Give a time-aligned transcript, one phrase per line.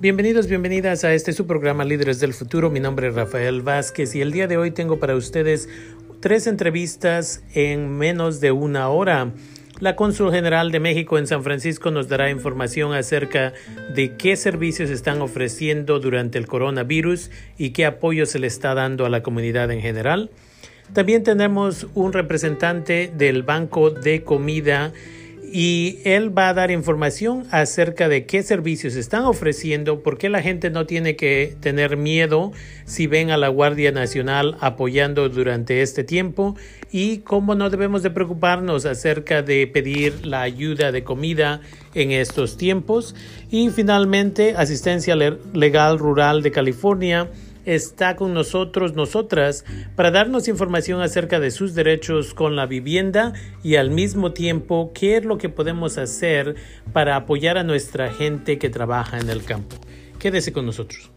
[0.00, 2.70] Bienvenidos, bienvenidas a este su programa Líderes del Futuro.
[2.70, 5.68] Mi nombre es Rafael Vázquez y el día de hoy tengo para ustedes
[6.20, 9.30] tres entrevistas en menos de una hora.
[9.78, 13.52] La Cónsul General de México en San Francisco nos dará información acerca
[13.94, 19.04] de qué servicios están ofreciendo durante el coronavirus y qué apoyo se le está dando
[19.04, 20.30] a la comunidad en general.
[20.94, 24.94] También tenemos un representante del Banco de Comida
[25.52, 30.42] y él va a dar información acerca de qué servicios están ofreciendo, por qué la
[30.42, 32.52] gente no tiene que tener miedo
[32.84, 36.56] si ven a la Guardia Nacional apoyando durante este tiempo
[36.92, 41.60] y cómo no debemos de preocuparnos acerca de pedir la ayuda de comida
[41.94, 43.14] en estos tiempos.
[43.50, 47.28] Y finalmente, Asistencia Legal Rural de California
[47.64, 49.64] está con nosotros, nosotras,
[49.96, 53.32] para darnos información acerca de sus derechos con la vivienda
[53.62, 56.56] y al mismo tiempo qué es lo que podemos hacer
[56.92, 59.76] para apoyar a nuestra gente que trabaja en el campo.
[60.18, 61.10] Quédese con nosotros.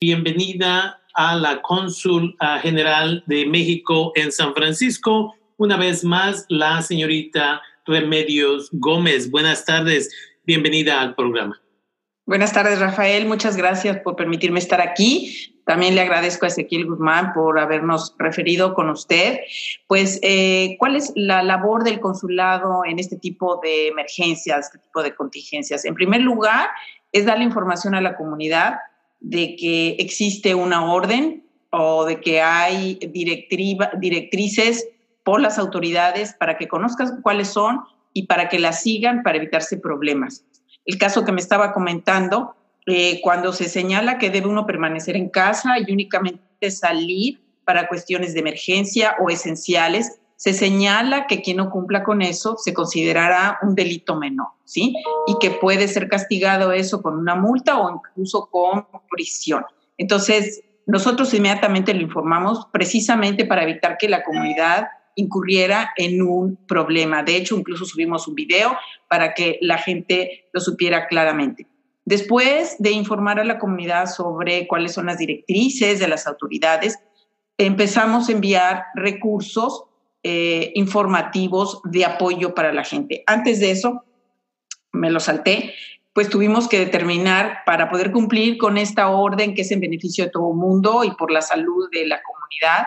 [0.00, 5.34] Bienvenida a la cónsul general de México en San Francisco.
[5.56, 9.28] Una vez más, la señorita Remedios Gómez.
[9.30, 10.14] Buenas tardes.
[10.44, 11.60] Bienvenida al programa.
[12.28, 13.26] Buenas tardes, Rafael.
[13.26, 15.62] Muchas gracias por permitirme estar aquí.
[15.64, 19.40] También le agradezco a Ezequiel Guzmán por habernos referido con usted.
[19.86, 25.02] Pues, eh, ¿cuál es la labor del consulado en este tipo de emergencias, este tipo
[25.02, 25.86] de contingencias?
[25.86, 26.68] En primer lugar,
[27.12, 28.74] es darle información a la comunidad
[29.20, 34.86] de que existe una orden o de que hay directrices
[35.24, 37.80] por las autoridades para que conozcan cuáles son
[38.12, 40.44] y para que las sigan para evitarse problemas
[40.88, 45.28] el caso que me estaba comentando, eh, cuando se señala que debe uno permanecer en
[45.28, 51.68] casa y únicamente salir para cuestiones de emergencia o esenciales, se señala que quien no
[51.68, 54.94] cumpla con eso se considerará un delito menor, ¿sí?
[55.26, 59.64] Y que puede ser castigado eso con una multa o incluso con prisión.
[59.98, 64.88] Entonces, nosotros inmediatamente lo informamos precisamente para evitar que la comunidad
[65.18, 67.22] incurriera en un problema.
[67.22, 68.76] De hecho, incluso subimos un video
[69.08, 71.66] para que la gente lo supiera claramente.
[72.04, 76.98] Después de informar a la comunidad sobre cuáles son las directrices de las autoridades,
[77.58, 79.84] empezamos a enviar recursos
[80.22, 83.24] eh, informativos de apoyo para la gente.
[83.26, 84.04] Antes de eso,
[84.92, 85.74] me lo salté,
[86.12, 90.30] pues tuvimos que determinar para poder cumplir con esta orden que es en beneficio de
[90.30, 92.86] todo el mundo y por la salud de la comunidad,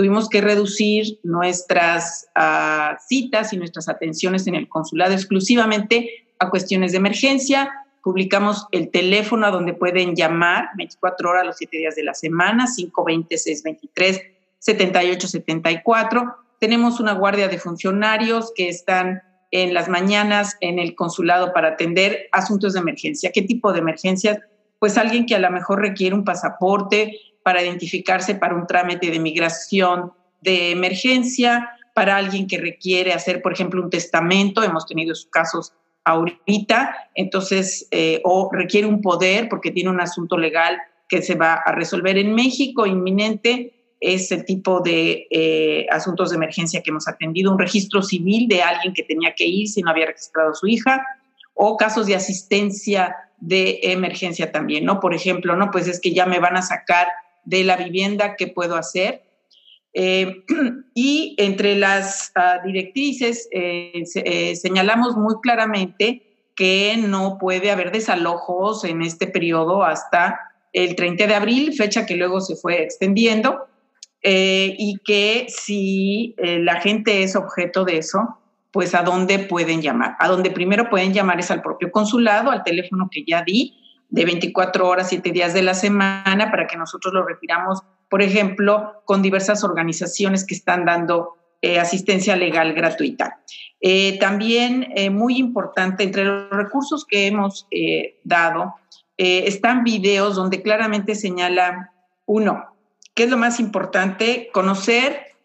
[0.00, 6.92] tuvimos que reducir nuestras uh, citas y nuestras atenciones en el consulado exclusivamente a cuestiones
[6.92, 7.70] de emergencia.
[8.02, 12.64] Publicamos el teléfono a donde pueden llamar 24 horas los 7 días de la semana,
[14.64, 16.34] 520-623-7874.
[16.58, 22.30] Tenemos una guardia de funcionarios que están en las mañanas en el consulado para atender
[22.32, 23.32] asuntos de emergencia.
[23.34, 24.38] ¿Qué tipo de emergencias?
[24.78, 29.18] Pues alguien que a lo mejor requiere un pasaporte, para identificarse para un trámite de
[29.18, 35.26] migración de emergencia, para alguien que requiere hacer, por ejemplo, un testamento, hemos tenido esos
[35.26, 35.72] casos
[36.04, 40.78] ahorita, entonces, eh, o requiere un poder porque tiene un asunto legal
[41.08, 42.16] que se va a resolver.
[42.16, 47.58] En México inminente, es el tipo de eh, asuntos de emergencia que hemos atendido, un
[47.58, 51.04] registro civil de alguien que tenía que ir si no había registrado a su hija,
[51.52, 55.00] o casos de asistencia de emergencia también, ¿no?
[55.00, 57.08] Por ejemplo, no, pues es que ya me van a sacar
[57.44, 59.22] de la vivienda, qué puedo hacer.
[59.92, 60.44] Eh,
[60.94, 66.22] y entre las ah, directrices eh, eh, señalamos muy claramente
[66.54, 70.38] que no puede haber desalojos en este periodo hasta
[70.72, 73.66] el 30 de abril, fecha que luego se fue extendiendo,
[74.22, 78.38] y que si la gente es objeto de eso,
[78.70, 80.16] pues a dónde pueden llamar.
[80.18, 83.79] A donde primero pueden llamar es al propio consulado, al teléfono que ya di,
[84.10, 89.02] de 24 horas, 7 días de la semana, para que nosotros lo retiramos, por ejemplo,
[89.04, 93.40] con diversas organizaciones que están dando eh, asistencia legal gratuita.
[93.80, 97.66] Eh, también, eh, muy importante, entre los recursos que hemos
[98.24, 98.74] dado,
[99.16, 101.92] están videos donde claramente señala,
[102.24, 102.74] uno,
[103.14, 104.48] ¿qué es lo más importante?
[104.50, 105.36] Conocer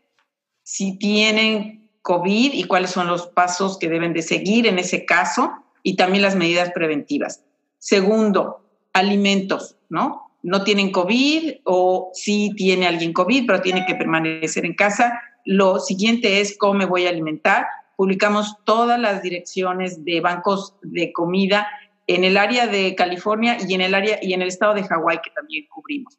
[0.63, 5.51] si tienen COVID y cuáles son los pasos que deben de seguir en ese caso
[5.83, 7.44] y también las medidas preventivas.
[7.85, 10.31] Segundo, alimentos, ¿no?
[10.41, 15.21] No tienen COVID o sí tiene alguien COVID, pero tiene que permanecer en casa.
[15.45, 17.67] Lo siguiente es cómo me voy a alimentar.
[17.95, 21.67] Publicamos todas las direcciones de bancos de comida
[22.07, 25.19] en el área de California y en el área y en el estado de Hawái
[25.23, 26.17] que también cubrimos.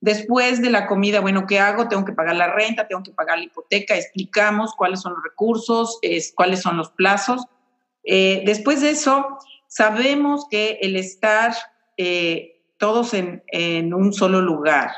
[0.00, 1.86] Después de la comida, bueno, ¿qué hago?
[1.86, 5.96] Tengo que pagar la renta, tengo que pagar la hipoteca, explicamos cuáles son los recursos,
[6.02, 7.46] es, cuáles son los plazos.
[8.02, 9.38] Eh, después de eso,
[9.74, 11.52] sabemos que el estar
[11.96, 13.42] eh, todos en,
[13.92, 14.90] un solo lugar,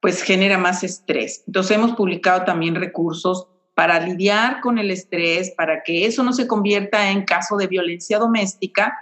[0.00, 1.44] pues genera más estrés.
[1.46, 6.46] Entonces hemos publicado también recursos para lidiar con el estrés, para que eso no se
[6.46, 8.94] convierta en caso de violencia doméstica,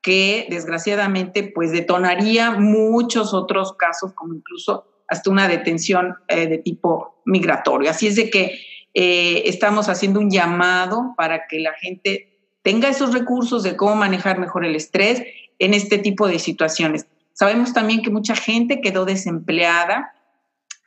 [0.00, 7.20] que desgraciadamente pues detonaría muchos otros casos, como incluso hasta una detención eh, de tipo
[7.24, 7.90] migratorio.
[7.90, 8.60] Así es de que
[8.94, 14.38] eh, estamos haciendo un llamado para que la gente tenga esos recursos de cómo manejar
[14.38, 15.22] mejor el estrés
[15.58, 17.06] en este tipo de situaciones.
[17.32, 20.14] Sabemos también que mucha gente quedó desempleada,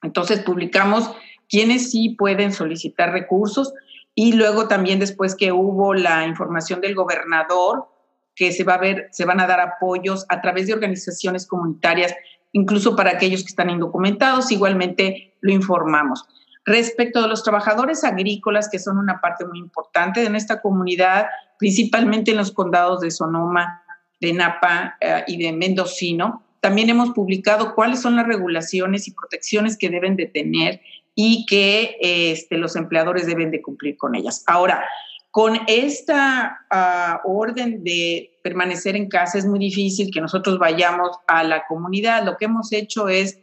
[0.03, 1.11] entonces publicamos
[1.49, 3.73] quienes sí pueden solicitar recursos
[4.15, 7.87] y luego también después que hubo la información del gobernador
[8.35, 12.13] que se va a ver, se van a dar apoyos a través de organizaciones comunitarias,
[12.53, 16.25] incluso para aquellos que están indocumentados, igualmente lo informamos.
[16.65, 21.27] Respecto de los trabajadores agrícolas, que son una parte muy importante de nuestra comunidad,
[21.57, 23.83] principalmente en los condados de Sonoma,
[24.19, 29.77] de Napa eh, y de Mendocino, también hemos publicado cuáles son las regulaciones y protecciones
[29.77, 30.81] que deben de tener
[31.15, 34.43] y que este, los empleadores deben de cumplir con ellas.
[34.45, 34.85] Ahora,
[35.31, 41.43] con esta ah, orden de permanecer en casa es muy difícil que nosotros vayamos a
[41.43, 42.23] la comunidad.
[42.25, 43.39] Lo que hemos hecho es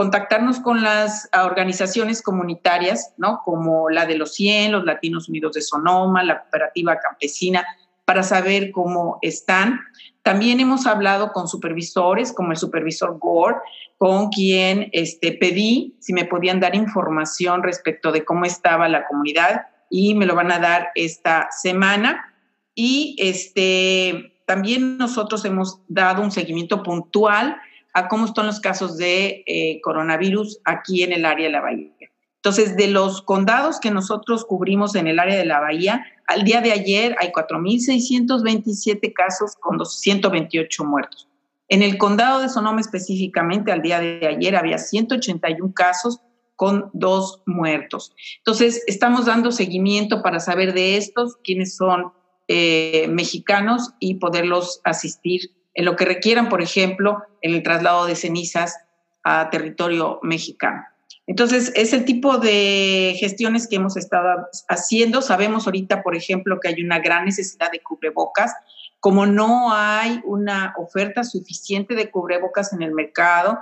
[0.00, 3.42] contactarnos con las ah, organizaciones comunitarias, ¿no?
[3.44, 7.66] Como la de los 100, los Latinos Unidos de Sonoma, la Cooperativa Campesina,
[8.06, 9.78] para saber cómo están.
[10.22, 13.56] También hemos hablado con supervisores, como el supervisor Gore,
[13.98, 19.66] con quien este, pedí si me podían dar información respecto de cómo estaba la comunidad
[19.90, 22.34] y me lo van a dar esta semana.
[22.74, 27.60] Y este, también nosotros hemos dado un seguimiento puntual
[27.92, 31.90] a cómo están los casos de eh, coronavirus aquí en el área de la Bahía.
[32.36, 36.62] Entonces, de los condados que nosotros cubrimos en el área de la Bahía, al día
[36.62, 41.28] de ayer hay 4.627 casos con 228 muertos.
[41.68, 46.20] En el condado de Sonoma específicamente, al día de ayer había 181 casos
[46.56, 48.14] con dos muertos.
[48.38, 52.12] Entonces, estamos dando seguimiento para saber de estos, quiénes son
[52.48, 58.16] eh, mexicanos y poderlos asistir en lo que requieran, por ejemplo, en el traslado de
[58.16, 58.76] cenizas
[59.22, 60.84] a territorio mexicano.
[61.26, 65.22] Entonces, es el tipo de gestiones que hemos estado haciendo.
[65.22, 68.52] Sabemos ahorita, por ejemplo, que hay una gran necesidad de cubrebocas.
[68.98, 73.60] Como no hay una oferta suficiente de cubrebocas en el mercado,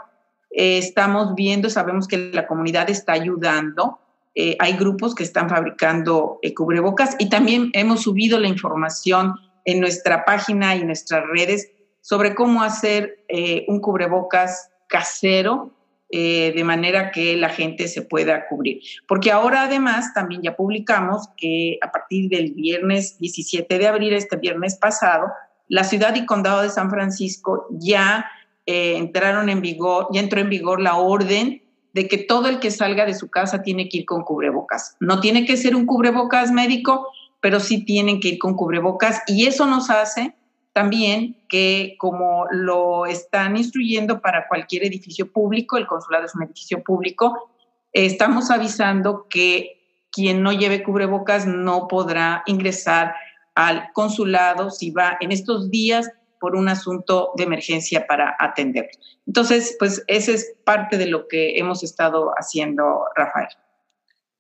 [0.51, 3.99] eh, estamos viendo, sabemos que la comunidad está ayudando.
[4.35, 9.35] Eh, hay grupos que están fabricando eh, cubrebocas y también hemos subido la información
[9.65, 11.71] en nuestra página y nuestras redes
[12.09, 13.25] sobre cómo hacer
[13.67, 15.73] un cubrebocas casero
[16.11, 18.81] eh, de manera que la gente se pueda cubrir.
[19.07, 24.37] Porque ahora además también ya publicamos que a partir del viernes 17 de abril, este
[24.37, 25.27] viernes pasado,
[25.69, 28.25] la ciudad y condado de San Francisco ya
[28.65, 31.63] eh, entraron en vigor, ya entró en vigor la orden
[31.93, 34.97] de que todo el que salga de su casa tiene que ir con cubrebocas.
[35.01, 37.09] No tiene que ser un cubrebocas médico,
[37.41, 40.35] pero sí tienen que ir con cubrebocas y eso nos hace
[40.79, 46.85] también que como lo están instruyendo para cualquier edificio público, el consulado es un edificio
[46.85, 47.51] público,
[47.93, 53.13] estamos avisando que quien no lleve cubrebocas no podrá ingresar
[53.57, 56.09] al consulado si va en estos días
[56.39, 58.89] por un asunto de emergencia para atender.
[59.27, 63.49] Entonces, pues ese es parte de lo que hemos estado haciendo, Rafael.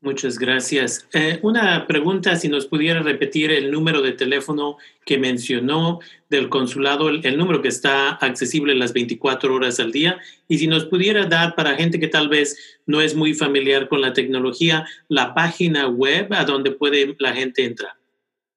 [0.00, 1.08] Muchas gracias.
[1.12, 5.98] Eh, una pregunta, si nos pudiera repetir el número de teléfono que mencionó
[6.30, 10.84] del consulado, el, número que está accesible las 24 horas al día, y si nos
[10.84, 15.34] pudiera dar para gente que tal vez no es muy familiar con la tecnología, la
[15.34, 17.94] página web a donde puede la gente entrar.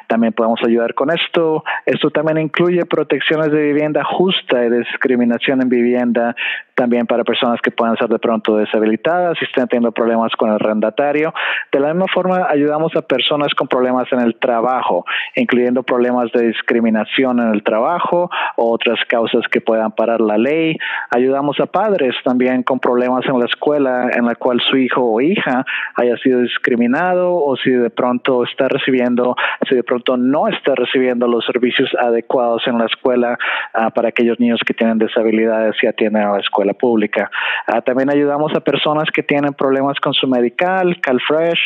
[0.08, 1.64] también podemos ayudar con esto.
[1.86, 6.36] Esto también incluye protecciones de vivienda justa y discriminación en vivienda,
[6.76, 10.56] también para personas que puedan ser de pronto deshabilitadas y estén teniendo problemas con el
[10.56, 11.34] arrendatario.
[11.72, 16.48] De la misma forma, ayudamos a personas con problemas en el trabajo, incluyendo problemas de
[16.48, 20.78] discriminación en el trabajo o otras causas que puedan parar la ley.
[21.10, 25.22] Ayudamos a padres también con problemas en la escuela en la cual su hijo o
[25.22, 25.66] hija
[25.96, 29.36] haya sido discriminado o si de pronto está recibiendo,
[29.70, 33.38] si de pronto no está recibiendo los servicios adecuados en la escuela
[33.76, 37.30] uh, para aquellos niños que tienen deshabilidades y atienden a la escuela la pública.
[37.68, 41.60] Ah, también ayudamos a personas que tienen problemas con su medical, CalFresh,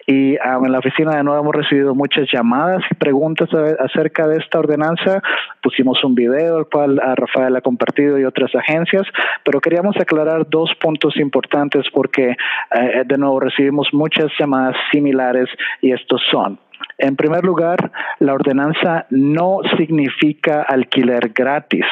[0.07, 4.39] y um, en la oficina de nuevo hemos recibido muchas llamadas y preguntas acerca de
[4.39, 5.23] esta ordenanza.
[5.63, 9.05] Pusimos un video, el cual a Rafael ha compartido y otras agencias,
[9.45, 15.49] pero queríamos aclarar dos puntos importantes porque eh, de nuevo recibimos muchas llamadas similares
[15.81, 16.59] y estos son.
[16.99, 21.85] En primer lugar, la ordenanza no significa alquiler gratis.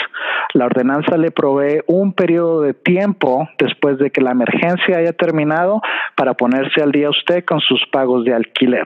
[0.54, 5.80] La ordenanza le provee un periodo de tiempo después de que la emergencia haya terminado
[6.14, 8.84] para ponerse al día usted con sus pagos de alquiler.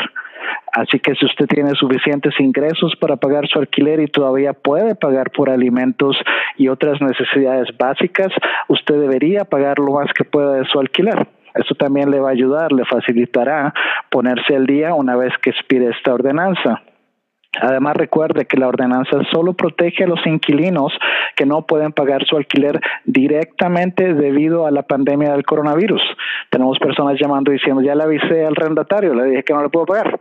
[0.72, 5.30] Así que si usted tiene suficientes ingresos para pagar su alquiler y todavía puede pagar
[5.30, 6.16] por alimentos
[6.56, 8.28] y otras necesidades básicas,
[8.68, 11.26] usted debería pagar lo más que pueda de su alquiler.
[11.54, 13.74] Eso también le va a ayudar, le facilitará
[14.10, 16.82] ponerse al día una vez que expire esta ordenanza.
[17.60, 20.92] Además, recuerde que la ordenanza solo protege a los inquilinos
[21.36, 26.02] que no pueden pagar su alquiler directamente debido a la pandemia del coronavirus.
[26.50, 29.84] Tenemos personas llamando diciendo, ya le avisé al arrendatario, le dije que no le puedo
[29.84, 30.18] pagar.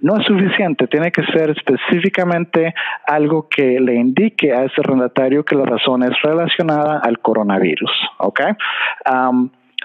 [0.00, 2.74] No es suficiente, tiene que ser específicamente
[3.06, 7.90] algo que le indique a ese arrendatario que la razón es relacionada al coronavirus.
[8.18, 8.40] ¿ok?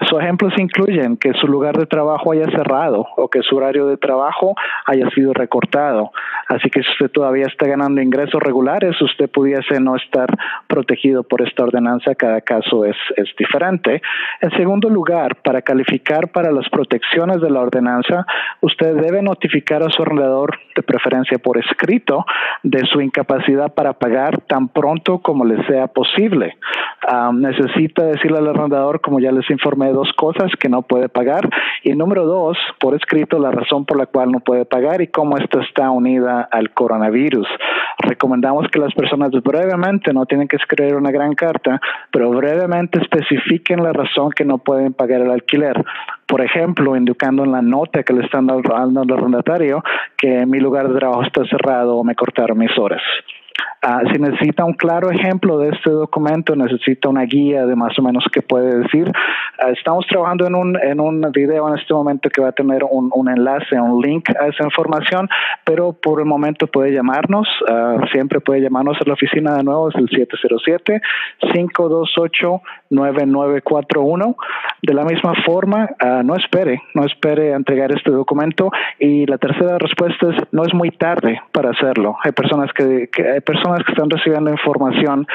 [0.06, 3.96] Sus ejemplos incluyen que su lugar de trabajo haya cerrado o que su horario de
[3.96, 4.54] trabajo
[4.86, 6.12] haya sido recortado.
[6.48, 10.28] Así que si usted todavía está ganando ingresos regulares, usted pudiese no estar
[10.66, 12.14] protegido por esta ordenanza.
[12.14, 14.00] Cada caso es, es diferente.
[14.40, 18.24] En segundo lugar, para calificar para las protecciones de la ordenanza,
[18.60, 22.24] usted debe notificar a su arrendador, de preferencia por escrito,
[22.62, 26.56] de su incapacidad para pagar tan pronto como le sea posible.
[27.06, 31.48] Ah, necesita decirle al arrendador, como ya les informé, dos cosas que no puede pagar
[31.82, 35.36] y número dos, por escrito la razón por la cual no puede pagar y cómo
[35.36, 37.46] esto está unida al coronavirus.
[37.98, 41.80] Recomendamos que las personas brevemente, no tienen que escribir una gran carta,
[42.10, 45.84] pero brevemente especifiquen la razón que no pueden pagar el alquiler.
[46.26, 49.82] Por ejemplo, indicando en la nota que le están dando al arrendatario
[50.16, 53.02] que mi lugar de trabajo está cerrado o me cortaron mis horas.
[53.82, 58.02] Ah, si necesita un claro ejemplo de este documento, necesita una guía de más o
[58.02, 59.12] menos qué puede decir,
[59.60, 62.84] Ah, estamos trabajando en un, en un video en este momento que va a tener
[62.88, 65.28] un, un enlace, un link a esa información,
[65.64, 69.88] pero por el momento puede llamarnos, ah, siempre puede llamarnos a la oficina de nuevo,
[69.88, 70.08] es el
[71.40, 74.36] 707-528-9941.
[74.80, 78.70] De la misma forma, uh, no espere, no espere a entregar este documento.
[79.00, 82.16] Y la tercera respuesta es, no es muy tarde para hacerlo.
[82.22, 85.26] Hay personas que, que hay personas que están recibiendo información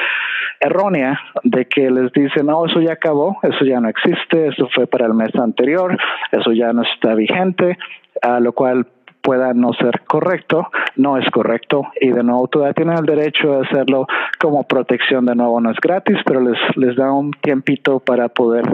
[0.60, 4.86] errónea de que les dicen, no, eso ya acabó, eso ya no existe, eso fue
[4.86, 5.96] para el mes anterior,
[6.32, 7.78] eso ya no está vigente,
[8.22, 8.86] a lo cual
[9.24, 13.66] pueda no ser correcto, no es correcto y de nuevo todavía tienen el derecho de
[13.66, 14.06] hacerlo
[14.38, 18.64] como protección, de nuevo no es gratis, pero les, les da un tiempito para poder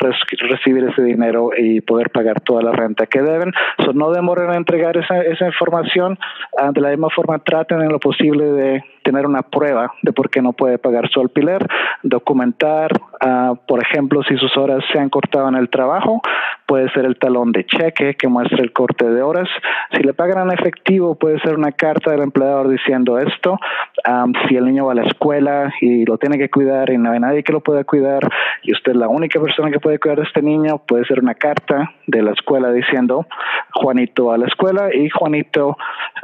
[0.00, 3.52] recibir ese dinero y poder pagar toda la renta que deben.
[3.84, 6.18] So, no demoren en entregar esa, esa información,
[6.52, 10.28] uh, de la misma forma traten en lo posible de tener una prueba de por
[10.28, 11.66] qué no puede pagar su alquiler,
[12.02, 12.92] documentar,
[13.24, 16.20] uh, por ejemplo, si sus horas se han cortado en el trabajo,
[16.66, 19.48] puede ser el talón de cheque que muestra el corte de horas.
[19.92, 23.58] Si le pagan en efectivo, puede ser una carta del empleador diciendo esto.
[24.06, 27.10] Um, si el niño va a la escuela y lo tiene que cuidar y no
[27.10, 28.28] hay nadie que lo pueda cuidar
[28.62, 31.34] y usted es la única persona que puede cuidar a este niño, puede ser una
[31.34, 33.26] carta de la escuela diciendo
[33.72, 35.78] Juanito a la escuela y Juanito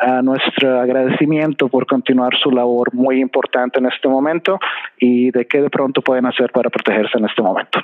[0.06, 4.60] uh, nuestro agradecimiento por continuar su labor muy importante en este momento
[4.98, 7.80] y de qué de pronto pueden hacer para protegerse en este momento.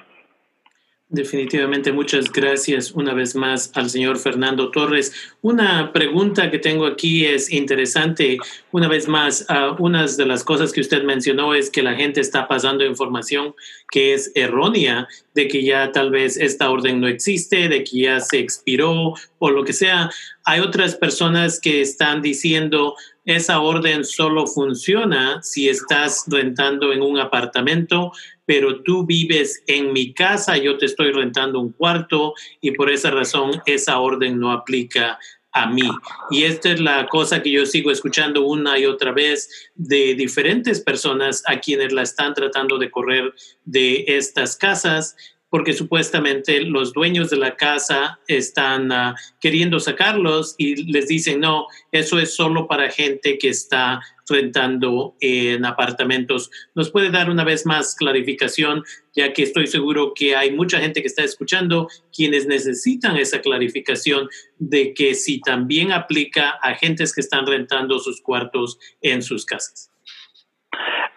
[1.08, 5.14] Definitivamente, muchas gracias una vez más al señor Fernando Torres.
[5.44, 8.40] Una pregunta que tengo aquí es interesante.
[8.72, 12.22] Una vez más, uh, una de las cosas que usted mencionó es que la gente
[12.22, 13.54] está pasando información
[13.92, 18.20] que es errónea, de que ya tal vez esta orden no existe, de que ya
[18.20, 20.10] se expiró o lo que sea.
[20.44, 27.20] Hay otras personas que están diciendo, esa orden solo funciona si estás rentando en un
[27.20, 28.12] apartamento,
[28.46, 33.12] pero tú vives en mi casa, yo te estoy rentando un cuarto y por esa
[33.12, 35.20] razón esa orden no aplica
[35.52, 35.90] a mí.
[36.32, 40.82] Y esta es la cosa que yo sigo escuchando una y otra vez de diferentes
[40.82, 45.16] personas a quienes la están tratando de correr de estas casas
[45.50, 51.68] porque supuestamente los dueños de la casa están uh, queriendo sacarlos y les dicen, no,
[51.94, 56.50] eso es solo para gente que está rentando en apartamentos.
[56.74, 58.84] ¿Nos puede dar una vez más clarificación,
[59.16, 64.30] ya que estoy seguro que hay mucha gente que está escuchando quienes necesitan esa clarificación
[64.58, 69.95] de que si también aplica a gentes que están rentando sus cuartos en sus casas?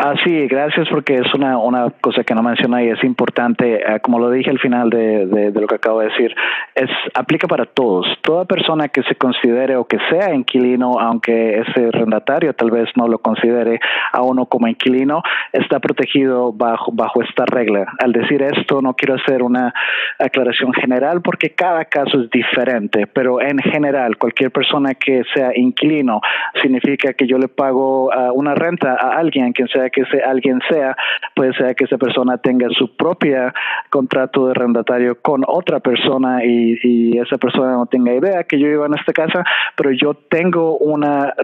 [0.01, 3.83] Ah, sí, gracias porque es una, una cosa que no menciona y es importante.
[3.85, 6.35] Uh, como lo dije al final de, de, lo que acabo de decir,
[6.77, 8.07] es aplica para todos.
[8.23, 13.09] Toda persona que se considere o que sea inquilino, aunque ese arrendatario tal vez no
[13.09, 13.81] lo considere
[14.12, 17.87] a uno como inquilino, está protegido bajo, bajo esta regla.
[17.99, 19.75] Al decir esto, no quiero hacer una
[20.18, 26.21] aclaración general porque cada caso es diferente, pero en general, cualquier persona que sea inquilino
[26.62, 30.61] significa que yo le pago uh, una renta a alguien, quien sea que ese alguien
[30.68, 30.96] sea,
[31.34, 33.52] puede ser que esa persona tenga su propia
[33.90, 38.87] contrato de arrendatario con otra persona y, esa persona no tenga idea que yo iba
[38.87, 39.44] en esta casa,
[39.76, 41.34] pero yo tengo una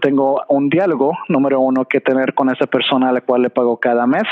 [0.00, 3.78] tengo un diálogo número uno que tener con esa persona a la cual le pago
[3.78, 4.24] cada mes.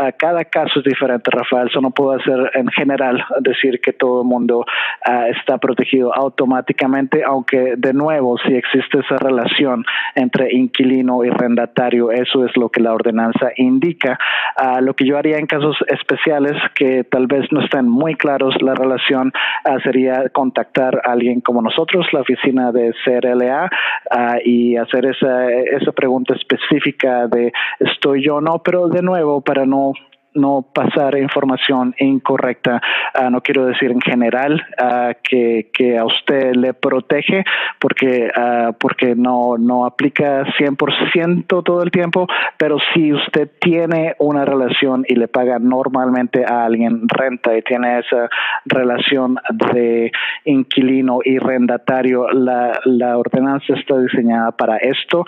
[0.00, 1.68] Uh, cada caso es diferente, Rafael.
[1.68, 7.22] Eso no puedo hacer en general decir que todo el mundo uh, está protegido automáticamente,
[7.24, 12.80] aunque de nuevo si existe esa relación entre inquilino y arrendatario, eso es lo que
[12.80, 14.18] la ordenanza indica.
[14.60, 18.54] Uh, lo que yo haría en casos especiales que tal vez no estén muy claros
[18.62, 19.32] la relación
[19.64, 23.70] uh, sería contactar a alguien como nosotros, la oficina de CRLA,
[24.10, 29.40] uh, y hacer esa, esa pregunta específica de estoy yo o no, pero de nuevo,
[29.40, 29.92] para no
[30.34, 32.80] no pasar información incorrecta.
[33.14, 35.66] Ah, no quiero decir en general ah, que,
[35.98, 37.44] a usted le protege
[37.78, 44.44] porque, ah, porque no, no aplica 100% todo el tiempo, pero si usted tiene una
[44.44, 48.28] relación y le paga normalmente a alguien renta y tiene esa
[48.66, 50.12] relación de
[50.44, 55.24] inquilino y rendatario, la, la ordenanza está diseñada para esto.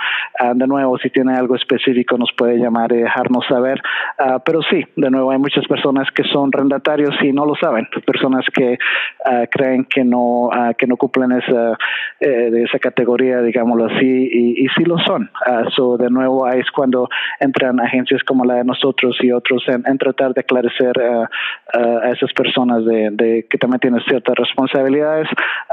[0.55, 3.81] de nuevo, si tiene algo específico nos puede llamar y dejarnos saber,
[4.45, 8.45] pero sí, de nuevo hay muchas personas que son rendatarios y no lo saben, personas
[8.53, 8.79] que
[9.27, 11.77] uh, creen que no uh, que no cumplen esa
[12.21, 15.31] eh, de esa categoría, digámoslo así, y, y sí lo son.
[15.47, 19.99] Uh, de nuevo ahí es cuando entran agencias como la de nosotros y otros en,
[19.99, 25.29] tratar de aclarecer a esas personas de, de, que también tienen ciertas responsabilidades.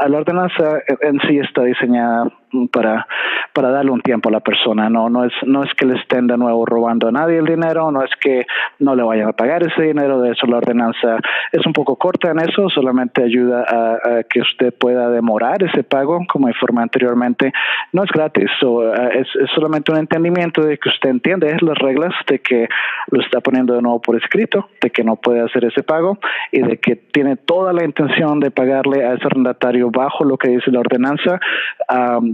[0.08, 2.32] La ordenanza en sí está diseñada
[2.71, 3.07] para,
[3.53, 4.89] para darle un tiempo a la persona.
[4.89, 7.91] No, no, es, no es que le estén de nuevo robando a nadie el dinero,
[7.91, 8.45] no es que
[8.79, 11.17] no le vayan a pagar ese dinero, de eso la ordenanza
[11.51, 16.25] es un poco corta en eso, solamente ayuda a, que usted pueda demorar ese pago,
[16.27, 17.51] como informé anteriormente.
[17.93, 22.13] No es gratis, eh, es, es, solamente un entendimiento de que usted entiende las reglas,
[22.27, 22.67] de que
[23.12, 26.19] lo está poniendo de nuevo por escrito, de que no puede hacer ese pago
[26.51, 30.49] y de que tiene toda la intención de pagarle a ese arrendatario bajo lo que
[30.49, 31.39] dice la ordenanza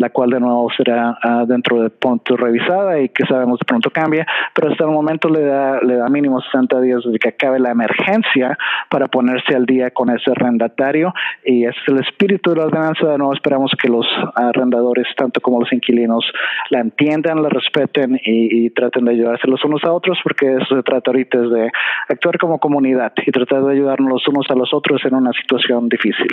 [0.04, 3.90] la cual de nuevo será uh, dentro de punto revisada y que sabemos de pronto
[3.90, 7.58] cambia, pero hasta el momento le da, le da mínimo 60 días de que acabe
[7.58, 8.58] la emergencia
[8.90, 11.14] para ponerse al día con ese arrendatario
[11.46, 15.62] y es el espíritu de la ordenanza, de nuevo esperamos que los arrendadores, tanto como
[15.62, 16.26] los inquilinos,
[16.70, 20.76] la entiendan, la respeten y, y traten de ayudarse los unos a otros porque eso
[20.76, 21.72] se trata ahorita es de
[22.10, 25.88] actuar como comunidad y tratar de ayudarnos los unos a los otros en una situación
[25.88, 26.28] difícil.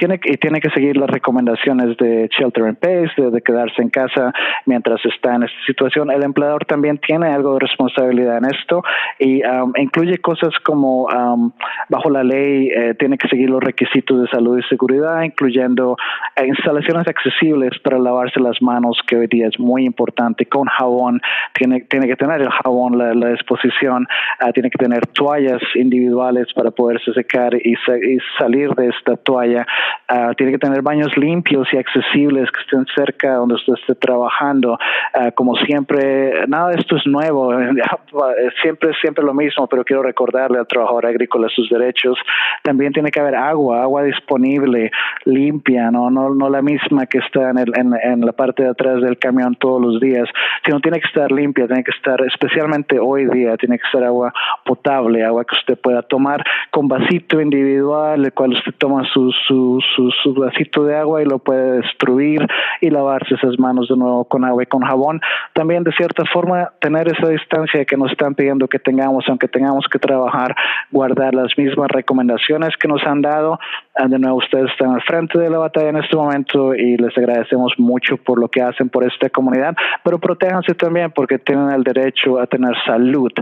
[0.00, 4.32] tiene, y tiene que seguir las recomendaciones de shelter in place, de, quedarse en casa
[4.64, 6.10] mientras está en esta situación.
[6.10, 8.82] El empleador también tiene algo de responsabilidad en esto
[9.18, 11.52] y um, incluye cosas como um,
[11.90, 15.96] bajo la ley eh, tiene que seguir los requisitos de salud y seguridad, incluyendo
[16.36, 21.20] eh, instalaciones accesibles para lavarse las manos, que hoy día es muy importante, con jabón,
[21.52, 24.06] tiene, tiene que tener el jabón, la, la disposición,
[24.42, 29.66] uh, tiene que tener toallas individuales para poderse secar y, y salir de esta toalla
[30.10, 34.78] uh, tiene que tener baños limpios y accesibles que estén cerca donde usted esté trabajando.
[35.14, 37.52] Uh, como siempre, nada de esto es nuevo,
[38.62, 42.18] siempre siempre lo mismo, pero quiero recordarle al trabajador agrícola sus derechos.
[42.62, 44.90] También tiene que haber agua, agua disponible,
[45.24, 48.70] limpia, no no, no la misma que está en, el, en, en la parte de
[48.70, 50.28] atrás del camión todos los días,
[50.64, 54.32] sino tiene que estar limpia, tiene que estar, especialmente hoy día, tiene que ser agua
[54.64, 59.79] potable, agua que usted pueda tomar con vasito individual, el cual usted toma su, su
[59.94, 62.46] su, vasito de agua y lo puede destruir
[62.80, 65.20] y lavarse esas manos de nuevo con agua y con jabón.
[65.52, 69.86] También de cierta forma tener esa distancia que nos están pidiendo que tengamos, aunque tengamos
[69.90, 70.54] que trabajar,
[70.90, 73.58] guardar las mismas recomendaciones que nos han dado.
[73.94, 77.16] Ah, de nuevo, ustedes están al frente de la batalla en este momento y les
[77.16, 81.82] agradecemos mucho por lo que hacen por esta comunidad, pero protéjanse también porque tienen el
[81.82, 83.32] derecho a tener salud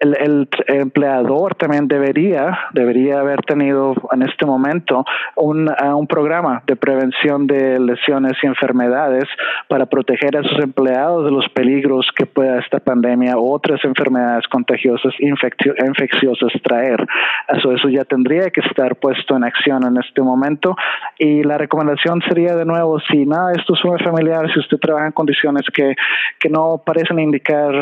[0.00, 5.04] el, el, empleador también debería, debería haber tenido en este momento
[5.34, 9.24] un, uh, un programa de prevención de lesiones y enfermedades
[9.68, 14.46] para proteger a sus empleados de los peligros que pueda esta pandemia u otras enfermedades
[14.48, 17.06] contagiosas infecciosas traer.
[17.48, 20.76] Eso, eso ya tendría que estar puesto en acción en este momento
[21.18, 25.12] y la recomendación sería de nuevo, si nada esto es familiar, si usted trabaja en
[25.12, 25.94] condiciones que,
[26.38, 27.72] que no parecen indicar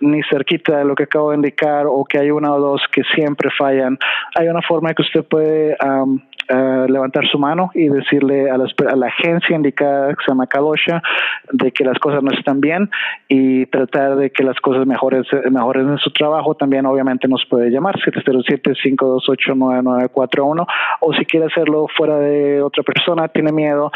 [0.00, 1.45] ni cerquita de lo que acabo de indicar
[1.86, 3.98] o que hay una o dos que siempre fallan,
[4.34, 5.76] hay una forma que usted puede
[6.48, 8.66] levantar su mano y decirle a la,
[9.06, 11.02] agencia indicada que se llama Kadosha
[11.52, 12.88] de que las cosas no están bien
[13.28, 16.54] y tratar de que las cosas mejoren, mejoren en su trabajo.
[16.54, 20.66] También obviamente nos puede llamar 707-528-9941
[21.00, 23.90] o si quiere hacerlo fuera de otra persona, tiene miedo.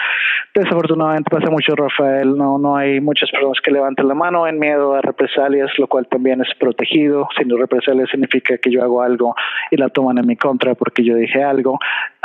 [0.55, 4.95] Desafortunadamente pasa mucho, Rafael, no, no hay muchas personas que levanten la mano en miedo
[4.95, 7.29] a represalias, lo cual también es protegido.
[7.39, 9.35] Si no represalias significa que yo hago algo
[9.71, 11.79] y la toman en mi contra porque yo dije algo.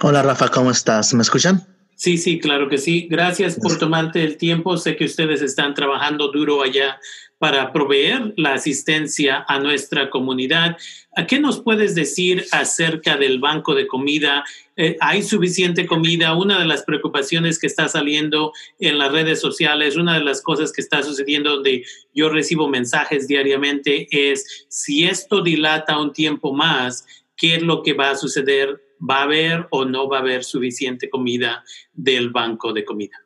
[0.00, 1.14] Hola Rafa, ¿cómo estás?
[1.14, 1.66] ¿Me escuchan?
[1.94, 3.08] Sí, sí, claro que sí.
[3.10, 4.76] Gracias por tomarte el tiempo.
[4.76, 7.00] Sé que ustedes están trabajando duro allá
[7.38, 10.76] para proveer la asistencia a nuestra comunidad.
[11.16, 14.44] ¿A qué nos puedes decir acerca del banco de comida?
[14.76, 16.36] Eh, ¿Hay suficiente comida?
[16.36, 20.72] Una de las preocupaciones que está saliendo en las redes sociales, una de las cosas
[20.72, 27.06] que está sucediendo donde yo recibo mensajes diariamente es si esto dilata un tiempo más,
[27.34, 30.44] ¿qué es lo que va a suceder va a haber o no va a haber
[30.44, 33.16] suficiente comida del banco de comida.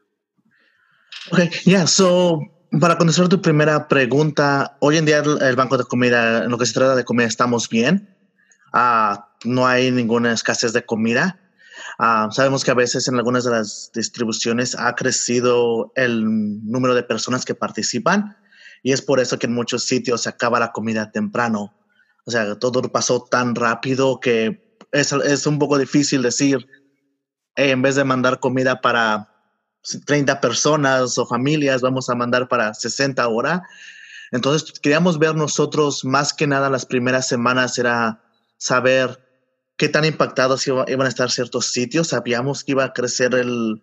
[1.30, 2.40] Ok, yeah, so
[2.78, 6.66] para contestar tu primera pregunta, hoy en día el, banco de comida, en lo que
[6.66, 8.16] se trata de comida, estamos bien.
[8.72, 11.40] Uh, no hay ninguna escasez de comida.
[11.98, 16.24] Uh, sabemos que a veces en algunas de las distribuciones ha crecido el
[16.64, 18.36] número de personas que participan
[18.82, 21.74] y es por eso que en muchos sitios se acaba la comida temprano.
[22.24, 26.66] O sea, todo pasó tan rápido que es, es un poco difícil decir,
[27.56, 29.28] en vez de mandar comida para
[30.06, 33.62] 30 personas o familias, vamos a mandar para 60 ahora.
[34.30, 38.22] Entonces, queríamos ver nosotros, más que nada las primeras semanas, era
[38.58, 39.26] saber
[39.76, 42.08] qué tan impactados iban a estar ciertos sitios.
[42.08, 43.82] Sabíamos que iba a crecer el,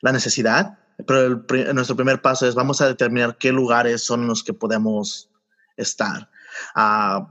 [0.00, 4.54] la necesidad, pero nuestro primer paso es vamos a determinar qué lugares son los que
[4.54, 5.30] podemos
[5.76, 6.28] estar.
[6.74, 7.26] Uh,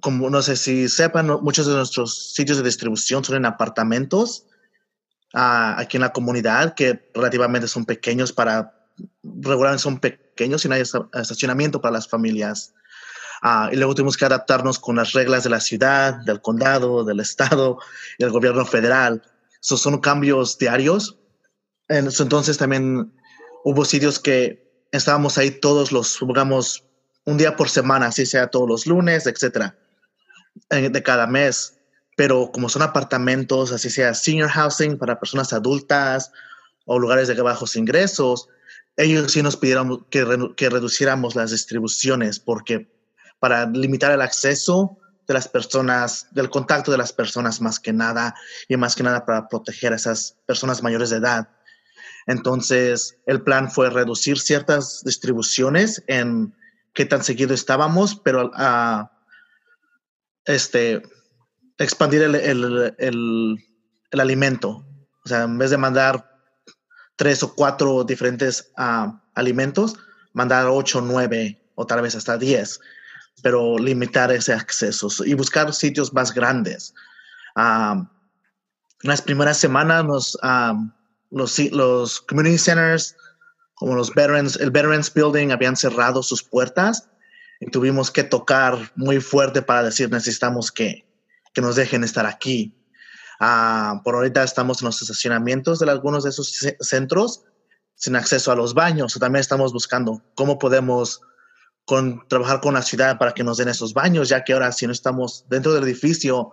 [0.00, 4.46] como no sé si sepan, muchos de nuestros sitios de distribución son en apartamentos
[5.34, 8.88] uh, aquí en la comunidad que relativamente son pequeños para,
[9.22, 12.74] regularmente son pequeños y no hay estacionamiento para las familias.
[13.42, 17.20] Uh, y luego tuvimos que adaptarnos con las reglas de la ciudad, del condado, del
[17.20, 17.78] estado
[18.18, 19.22] y del gobierno federal.
[19.60, 21.18] So, son cambios diarios.
[21.88, 23.12] Entonces también
[23.64, 26.84] hubo sitios que estábamos ahí todos los, digamos,
[27.24, 29.76] un día por semana, así sea todos los lunes, etcétera,
[30.70, 31.78] de cada mes.
[32.16, 36.30] Pero como son apartamentos, así sea senior housing para personas adultas
[36.84, 38.48] o lugares de bajos ingresos,
[38.96, 42.90] ellos sí nos pidieron que, que reduciéramos las distribuciones porque
[43.38, 48.34] para limitar el acceso de las personas, del contacto de las personas más que nada
[48.68, 51.48] y más que nada para proteger a esas personas mayores de edad.
[52.26, 56.54] Entonces, el plan fue reducir ciertas distribuciones en
[56.92, 59.10] qué tan seguido estábamos, pero a
[60.44, 61.02] este,
[61.78, 62.94] expandir el, el,
[64.10, 64.84] el, alimento.
[65.24, 66.38] O sea, en vez de mandar
[67.16, 68.72] tres o cuatro diferentes
[69.34, 69.96] alimentos,
[70.32, 72.80] mandar ocho, nueve o tal vez hasta diez,
[73.42, 76.94] pero limitar ese acceso y buscar sitios más grandes.
[77.56, 78.08] en
[79.02, 80.38] las primeras semanas, los,
[81.30, 83.16] los, los community centers
[83.82, 87.08] como los veterans, el Veterans Building habían cerrado sus puertas
[87.62, 91.06] y tuvimos que tocar muy fuerte para decir necesitamos que,
[91.54, 92.76] que nos dejen estar aquí.
[93.38, 97.44] Ah, por ahorita estamos en los estacionamientos de algunos de esos centros
[97.94, 99.16] sin acceso a los baños.
[99.20, 101.20] También estamos buscando cómo podemos
[101.84, 104.86] con, trabajar con la ciudad para que nos den esos baños, ya que ahora si
[104.86, 106.50] no estamos dentro del edificio,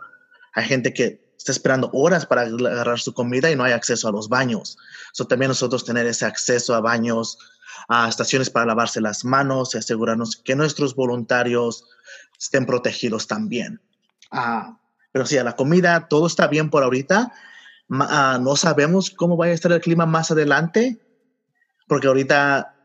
[0.54, 4.12] hay gente que está esperando horas para agarrar su comida y no hay acceso a
[4.12, 4.78] los baños.
[5.14, 7.40] So, también nosotros tener ese acceso a baños,
[7.88, 11.86] a estaciones para lavarse las manos y asegurarnos que nuestros voluntarios
[12.40, 13.82] estén protegidos también.
[14.32, 14.80] Ah,
[15.12, 17.34] pero sí, a la comida todo está bien por ahorita.
[17.92, 21.00] Ah, no sabemos cómo va a estar el clima más adelante,
[21.88, 22.76] porque ahorita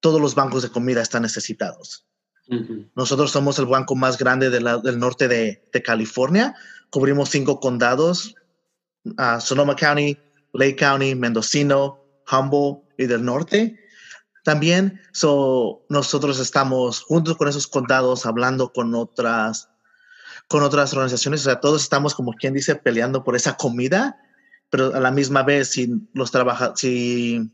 [0.00, 2.06] todos los bancos de comida están necesitados.
[2.94, 6.54] Nosotros somos el banco más grande del norte de, California.
[6.90, 8.34] Cubrimos cinco condados,
[9.04, 10.18] uh, Sonoma County,
[10.52, 11.98] Lake County, Mendocino,
[12.30, 13.80] Humboldt y del norte.
[14.44, 19.70] También so, nosotros estamos juntos con esos condados hablando con otras,
[20.48, 21.40] con otras organizaciones.
[21.40, 24.20] O sea, todos estamos, como quien dice, peleando por esa comida,
[24.68, 27.50] pero a la misma vez, si los trabaja, si,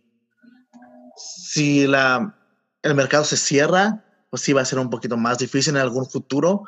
[1.16, 2.36] si la,
[2.82, 6.10] el mercado se cierra, pues sí va a ser un poquito más difícil en algún
[6.10, 6.64] futuro,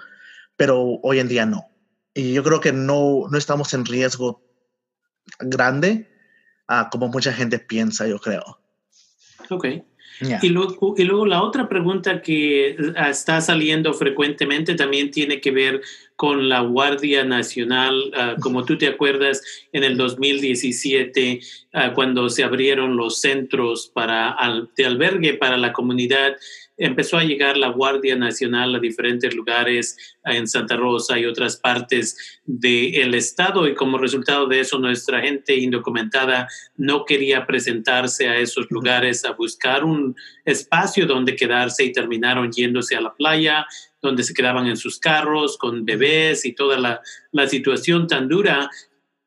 [0.57, 1.67] pero hoy en día no.
[2.15, 4.41] Y yo creo que no, no estamos en riesgo
[5.41, 6.09] grande
[6.69, 8.61] uh, como mucha gente piensa, yo creo.
[9.51, 9.67] Ok.
[10.21, 15.51] Y, luego, y luego la otra pregunta que ah, está saliendo frecuentemente también tiene que
[15.51, 15.81] ver
[16.17, 18.13] con la Guardia Nacional.
[18.15, 21.41] Uh, como tú te acuerdas, en el 2017,
[21.75, 24.37] uh, cuando se abrieron los centros para,
[24.77, 26.37] de albergue para la comunidad,
[26.85, 32.41] empezó a llegar la Guardia Nacional a diferentes lugares en Santa Rosa y otras partes
[32.45, 38.67] del estado y como resultado de eso nuestra gente indocumentada no quería presentarse a esos
[38.71, 43.65] lugares a buscar un espacio donde quedarse y terminaron yéndose a la playa
[44.01, 48.69] donde se quedaban en sus carros con bebés y toda la, la situación tan dura.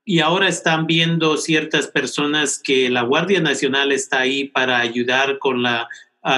[0.04, 5.64] Y ahora están viendo ciertas personas que la Guardia Nacional está ahí para ayudar con
[5.64, 5.88] la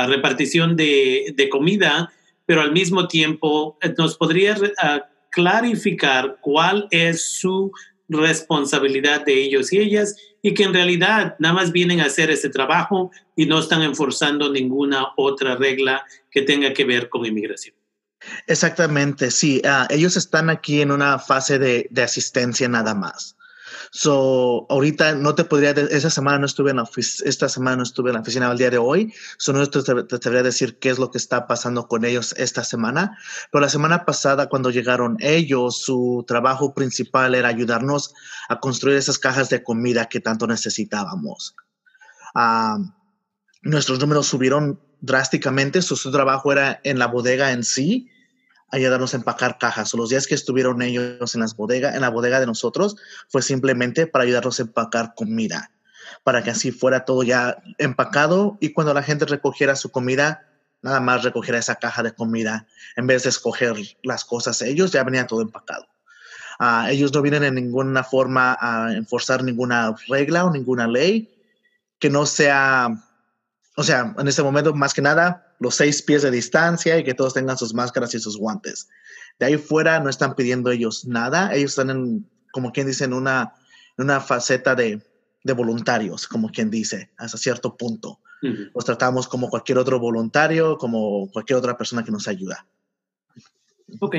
[0.07, 2.11] repartición de, de, comida,
[2.45, 4.55] pero al mismo tiempo eh, nos podría
[5.31, 7.71] clarificar cuál es su
[8.09, 12.49] responsabilidad de ellos y ellas y que en realidad nada más vienen a hacer ese
[12.49, 17.75] trabajo y no están enforzando ninguna otra regla que tenga que ver con inmigración.
[18.47, 19.61] Exactamente, sí.
[19.65, 23.36] Ah, ellos están aquí en una fase de, de asistencia nada más.
[23.91, 28.09] So, ahorita no te podría, esa semana no estuve en la esta semana no estuve
[28.09, 30.99] en la oficina al día de hoy, so no te, te, debería decir qué es
[30.99, 33.17] lo que está pasando con ellos esta semana,
[33.51, 38.13] pero la semana pasada cuando llegaron ellos, su trabajo principal era ayudarnos
[38.49, 41.55] a construir esas cajas de comida que tanto necesitábamos.
[43.61, 48.09] nuestros números subieron drásticamente, su trabajo era en la bodega en sí,
[48.71, 49.93] ayudarnos a empacar cajas.
[49.93, 52.95] O los días que estuvieron ellos en las bodegas, en la bodega de nosotros,
[53.29, 55.71] fue simplemente para ayudarnos a empacar comida,
[56.23, 60.45] para que así fuera todo ya empacado y cuando la gente recogiera su comida,
[60.81, 64.61] nada más recogiera esa caja de comida en vez de escoger las cosas.
[64.61, 65.87] Ellos ya venían todo empacado.
[66.59, 71.33] Uh, ellos no vienen en ninguna forma a enforzar ninguna regla o ninguna ley
[71.99, 72.89] que no sea,
[73.79, 77.13] o sea, en este momento más que nada los seis pies de distancia y que
[77.13, 78.89] todos tengan sus máscaras y sus guantes.
[79.37, 83.13] De ahí fuera no están pidiendo ellos nada, ellos están en, como quien dice, en
[83.13, 83.53] una,
[83.99, 84.99] una faceta de,
[85.43, 88.19] de voluntarios, como quien dice, hasta cierto punto.
[88.73, 92.65] Los tratamos como cualquier otro voluntario, como cualquier otra persona que nos ayuda.
[93.99, 94.15] Ok,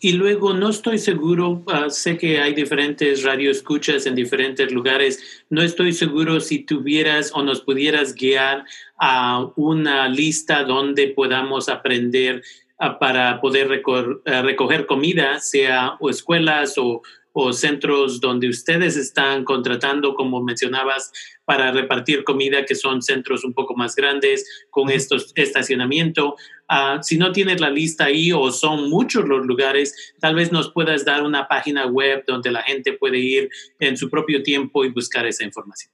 [0.00, 5.60] y luego no estoy seguro, ah, sé que hay diferentes radioescuchas en diferentes lugares, no
[5.60, 8.64] estoy seguro si tuvieras o nos pudieras guiar
[8.98, 12.42] a una lista donde podamos aprender
[12.78, 13.82] ah, para poder
[14.24, 21.12] ah, recoger comida, sea o escuelas o o centros donde ustedes están contratando, como mencionabas,
[21.44, 26.36] para repartir comida, que son centros un poco más grandes con estos estacionamiento.
[26.68, 30.72] Ah, si no tienes la lista ahí o son muchos los lugares, tal vez nos
[30.72, 34.90] puedas dar una página web donde la gente puede ir en su propio tiempo y
[34.90, 35.92] buscar esa información.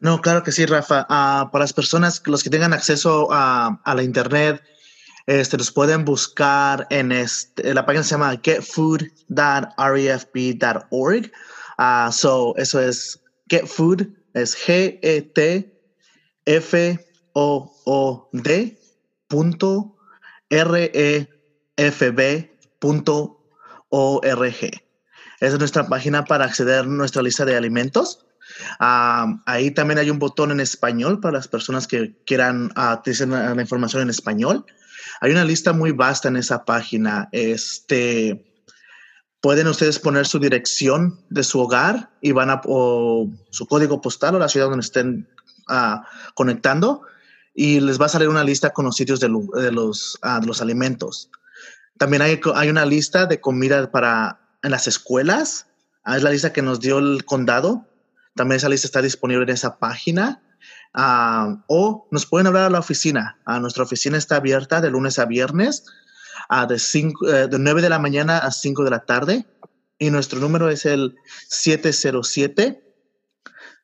[0.00, 1.06] No, claro que sí, Rafa.
[1.08, 4.62] Ah, para las personas, los que tengan acceso a, a la Internet,
[5.28, 11.32] este, los pueden buscar en este, la página se llama getfood.refb.org.
[11.76, 15.68] Ah, so, eso es getfood, es G-E-T-F-O-O-D
[19.28, 19.96] punto
[20.48, 23.44] R-E-F-B punto
[23.90, 24.82] O-R-G.
[25.40, 28.24] Esa es nuestra página para acceder a nuestra lista de alimentos.
[28.80, 33.60] Uh, ahí también hay un botón en español para las personas que quieran uh, la
[33.60, 34.64] información en español.
[35.20, 37.28] Hay una lista muy vasta en esa página.
[37.32, 38.44] Este,
[39.40, 44.38] pueden ustedes poner su dirección de su hogar y van a su código postal o
[44.38, 45.28] la ciudad donde estén
[45.68, 46.00] uh,
[46.34, 47.02] conectando
[47.54, 50.18] y les va a salir una lista con los sitios de, de los,
[50.60, 51.30] alimentos.
[51.98, 55.68] También hay, hay, una lista de comida para en las escuelas
[56.08, 57.86] Ah, es la lista que nos dio el condado.
[58.34, 60.40] También esa lista está disponible en esa página.
[60.94, 63.38] Ah, o nos pueden hablar a la oficina.
[63.44, 65.84] a nuestra oficina está abierta de lunes a viernes
[66.68, 69.46] de, cinco, eh, de 9 de la mañana a 5 de la tarde.
[69.98, 71.16] Y nuestro número es el
[71.48, 72.84] 707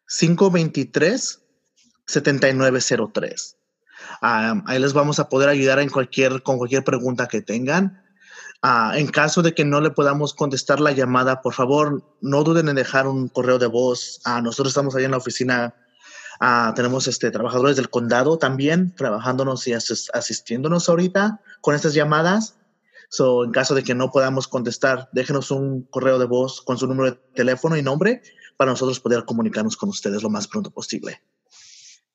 [0.07, 1.40] 523
[2.07, 3.57] 7903.
[4.20, 8.02] ahí les vamos a poder ayudar en cualquier, con cualquier pregunta que tengan.
[8.62, 12.68] Ah, en caso de que no le podamos contestar la llamada, por favor, no duden
[12.68, 14.20] en dejar un correo de voz.
[14.24, 15.74] Uh, nosotros estamos ahí en la oficina.
[16.41, 22.57] Ah, tenemos este, trabajadores del condado también trabajándonos y asistiéndonos ahorita con estas llamadas.
[23.09, 26.87] So, en caso de que no podamos contestar, déjenos un correo de voz con su
[26.87, 28.22] número de teléfono y nombre
[28.57, 31.22] para nosotros poder comunicarnos con ustedes lo más pronto posible.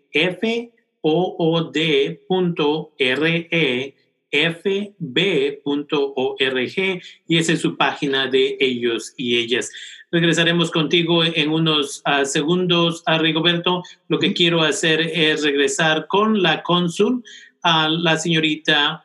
[4.33, 5.61] fb.org
[7.27, 9.69] y esa es su página de ellos y ellas.
[10.11, 13.83] Regresaremos contigo en unos ah, segundos, a Rigoberto.
[14.07, 17.23] Lo que quiero hacer es regresar con la cónsul,
[17.61, 19.03] a la señorita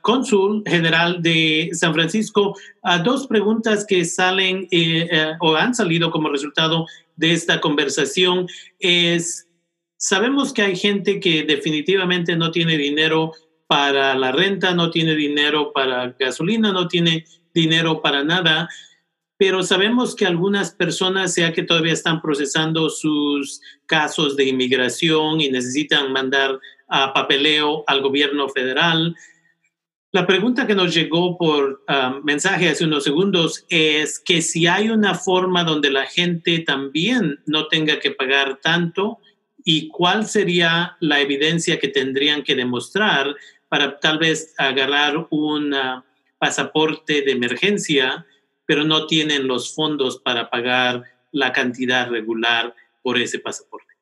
[0.00, 2.56] cónsul general de San Francisco.
[2.82, 8.46] a dos preguntas que salen eh, eh, o han salido como resultado de esta conversación
[8.78, 9.46] es...
[9.96, 13.34] Sabemos que hay gente que definitivamente no tiene dinero
[13.66, 18.68] para la renta, no tiene dinero para gasolina, no tiene dinero para nada,
[19.36, 25.50] pero sabemos que algunas personas, sea que todavía están procesando sus casos de inmigración y
[25.50, 29.16] necesitan mandar a papeleo al gobierno federal,
[30.14, 34.90] la pregunta que nos llegó por ah, mensaje hace unos segundos es que si hay
[34.90, 39.20] una forma donde la gente también no tenga que pagar tanto
[39.64, 43.34] y cuál sería la evidencia que tendrían que demostrar
[43.68, 45.74] para tal vez agarrar un
[46.38, 48.26] pasaporte de emergencia,
[48.66, 53.92] pero no tienen los fondos para pagar la cantidad regular por ese pasaporte.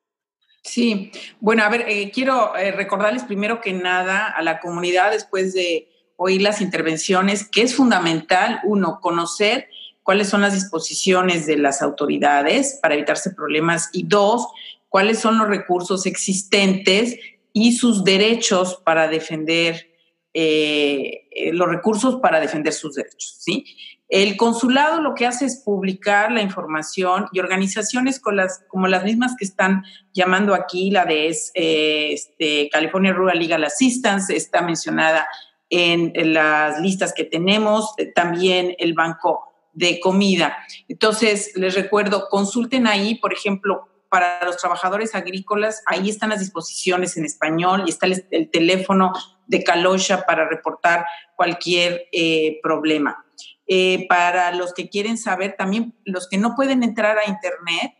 [0.62, 5.54] Sí, bueno, a ver, eh, quiero eh, recordarles primero que nada a la comunidad después
[5.54, 9.68] de oír las intervenciones que es fundamental, uno, conocer
[10.02, 14.48] cuáles son las disposiciones de las autoridades para evitarse problemas y dos,
[14.90, 17.16] cuáles son los recursos existentes
[17.54, 19.88] y sus derechos para defender,
[20.34, 23.64] eh, eh, los recursos para defender sus derechos, ¿sí?
[24.08, 29.44] El consulado lo que hace es publicar la información y organizaciones como las mismas que
[29.44, 35.28] están llamando aquí, la de eh, este, California Rural Legal Assistance, está mencionada
[35.68, 40.56] en, en las listas que tenemos, también el Banco de Comida.
[40.88, 47.16] Entonces, les recuerdo, consulten ahí, por ejemplo, para los trabajadores agrícolas, ahí están las disposiciones
[47.16, 49.12] en español y está el, teléfono
[49.46, 51.06] de Calosha para reportar
[51.36, 53.24] cualquier eh, problema.
[53.68, 57.94] Eh, para los que quieren saber, también los que no pueden entrar a Internet,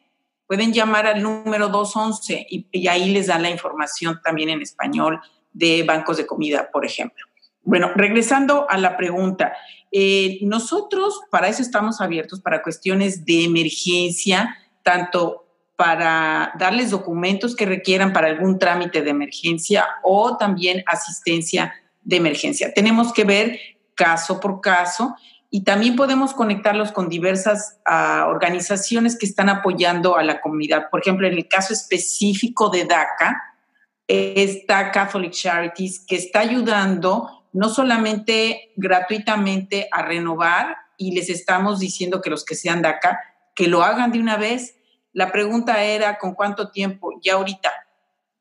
[0.49, 5.21] pueden llamar al número 211 y, ahí les dan la información también en español
[5.53, 7.25] de bancos de comida, por ejemplo.
[7.63, 9.53] Bueno, regresando a la pregunta,
[9.93, 15.50] eh, nosotros para eso estamos abiertos para cuestiones de emergencia, tanto
[15.81, 21.73] para darles documentos que requieran para algún trámite de emergencia o también asistencia
[22.03, 22.75] de emergencia.
[22.75, 23.59] Tenemos que ver
[23.95, 25.17] caso por caso
[25.49, 30.91] y también podemos conectarlos con diversas ah, organizaciones que están apoyando a la comunidad.
[30.91, 33.43] Por ejemplo, en el caso específico de DACA,
[34.07, 42.21] está Catholic Charities que está ayudando no solamente gratuitamente a renovar y les estamos diciendo
[42.21, 43.19] que los que sean DACA,
[43.55, 44.75] que lo hagan de una vez,
[45.13, 47.71] la pregunta era con cuánto tiempo, ya ahorita.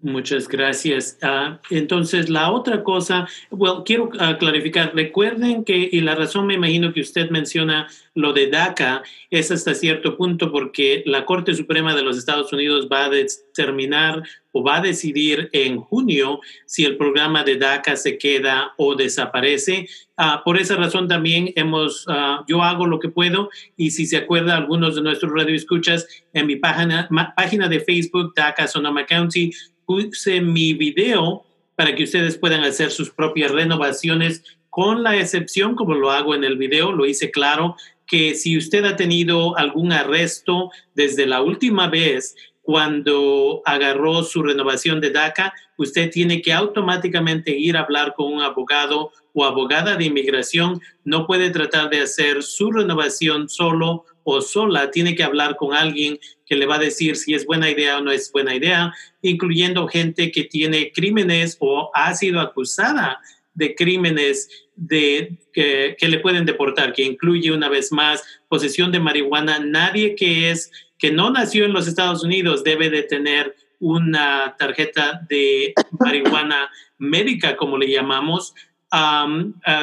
[0.00, 1.16] Muchas gracias.
[1.22, 6.54] Ah, entonces, la otra cosa, bueno, quiero ah, clarificar, recuerden que, y la razón me
[6.54, 11.94] imagino que usted menciona lo de DACA, es hasta cierto punto porque la Corte Suprema
[11.94, 14.22] de los Estados Unidos va a determinar
[14.52, 19.88] o va a decidir en junio si el programa de DACA se queda o desaparece.
[20.18, 22.06] Ah, por esa razón también hemos,
[22.46, 26.56] yo hago lo que puedo y si se acuerda algunos de nuestros radioescuchas en mi
[26.56, 29.52] página, página de Facebook, DACA Sonoma County,
[29.86, 31.44] puse mi video
[31.76, 36.44] para que ustedes puedan hacer sus propias renovaciones, con la excepción, como lo hago en
[36.44, 37.76] el video, lo hice claro,
[38.06, 45.00] que si usted ha tenido algún arresto desde la última vez cuando agarró su renovación
[45.00, 50.06] de DACA, usted tiene que automáticamente ir a hablar con un abogado o abogada de
[50.06, 50.80] inmigración.
[51.04, 56.18] No puede tratar de hacer su renovación solo o sola, tiene que hablar con alguien
[56.46, 59.88] que le va a decir si es buena idea o no es buena idea, incluyendo
[59.88, 63.20] gente que tiene crímenes o ha sido acusada
[63.54, 69.58] de crímenes de, que, le pueden deportar, que incluye una vez más posesión de marihuana.
[69.58, 75.20] Nadie que es que no nació en los Estados Unidos debe de tener una tarjeta
[75.28, 78.54] de marihuana médica, como le llamamos,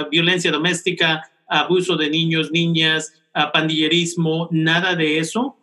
[0.10, 3.14] violencia doméstica, abuso de niños, niñas,
[3.52, 5.58] pandillerismo, nada de eso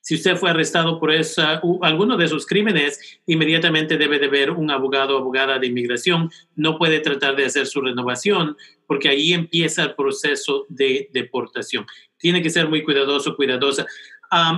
[0.00, 4.70] si usted fue arrestado por esa, alguno de esos crímenes, inmediatamente debe de ver un
[4.70, 6.30] abogado o abogada de inmigración.
[6.56, 8.56] No puede tratar de hacer su renovación
[8.86, 11.86] porque ahí empieza el proceso de deportación.
[12.18, 13.86] Tiene que ser muy cuidadoso, cuidadosa.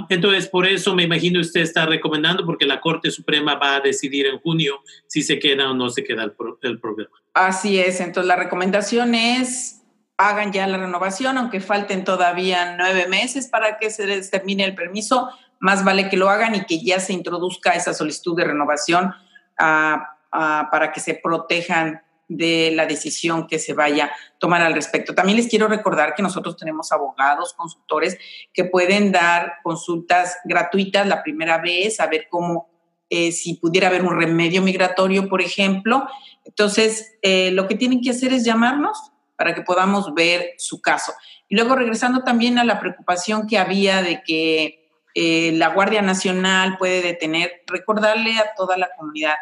[0.09, 4.27] entonces, por eso me imagino usted está recomendando, porque la Corte Suprema va a decidir
[4.27, 7.15] en junio si se queda o no se queda el, el programa.
[7.35, 9.83] Así es, entonces la recomendación es
[10.17, 14.75] hagan ya la renovación, aunque falten todavía nueve meses para que se les termine el
[14.75, 19.13] permiso, más vale que lo hagan y que ya se introduzca esa solicitud de renovación
[19.59, 24.75] ah, ah, para que se protejan de la decisión que se vaya a tomar al
[24.75, 25.15] respecto.
[25.15, 28.19] También les quiero recordar que nosotros tenemos abogados, consultores
[28.53, 32.69] que pueden dar consultas gratuitas la primera vez, a ver cómo,
[33.11, 36.09] eh, si pudiera haber un remedio migratorio, por ejemplo.
[36.45, 41.13] Entonces, eh, lo que tienen que hacer es llamarnos para que podamos ver su caso.
[41.49, 46.77] Y luego regresando también a la preocupación que había de que eh, la Guardia Nacional
[46.79, 49.35] puede detener, recordarle a toda la comunidad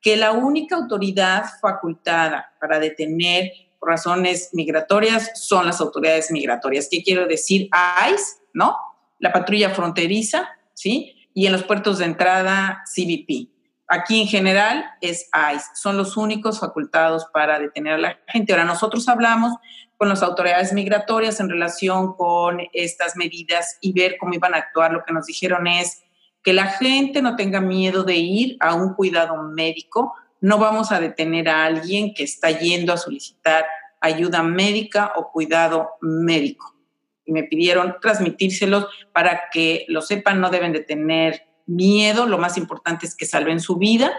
[0.00, 6.88] que la única autoridad facultada para detener por razones migratorias son las autoridades migratorias.
[6.90, 7.68] ¿Qué quiero decir?
[8.12, 8.76] ICE, ¿no?
[9.18, 11.28] La patrulla fronteriza, ¿sí?
[11.34, 13.57] Y en los puertos de entrada, CBP.
[13.90, 18.52] Aquí en general es ICE, son los únicos facultados para detener a la gente.
[18.52, 19.54] Ahora nosotros hablamos
[19.96, 24.92] con las autoridades migratorias en relación con estas medidas y ver cómo iban a actuar.
[24.92, 26.02] Lo que nos dijeron es
[26.42, 30.14] que la gente no tenga miedo de ir a un cuidado médico.
[30.42, 33.64] No vamos a detener a alguien que está yendo a solicitar
[34.02, 36.76] ayuda médica o cuidado médico.
[37.24, 42.58] Y me pidieron transmitírselos para que lo sepan, no deben de tener miedo, lo más
[42.58, 44.10] importante es que salven su vida,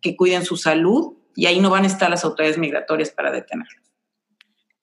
[0.00, 3.86] que cuiden su salud y ahí no van a estar las autoridades migratorias para detenerlos.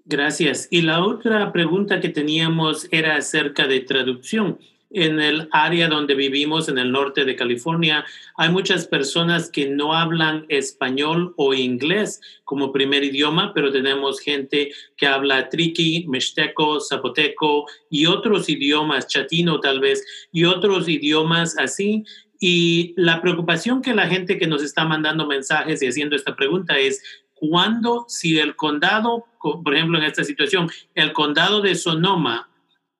[0.05, 0.67] Gracias.
[0.69, 4.59] Y la otra pregunta que teníamos era acerca de traducción
[4.93, 8.05] en el área donde vivimos, en el norte de California,
[8.37, 14.71] hay muchas personas que no hablan español o inglés como primer idioma, pero tenemos gente
[14.95, 22.03] que habla triqui, mixteco, zapoteco y otros idiomas, chatino tal vez, y otros idiomas así.
[22.39, 26.77] Y la preocupación que la gente que nos está mandando mensajes y haciendo esta pregunta
[26.77, 27.01] es,
[27.33, 32.49] ¿cuándo, si el condado, por ejemplo, en esta situación, el condado de Sonoma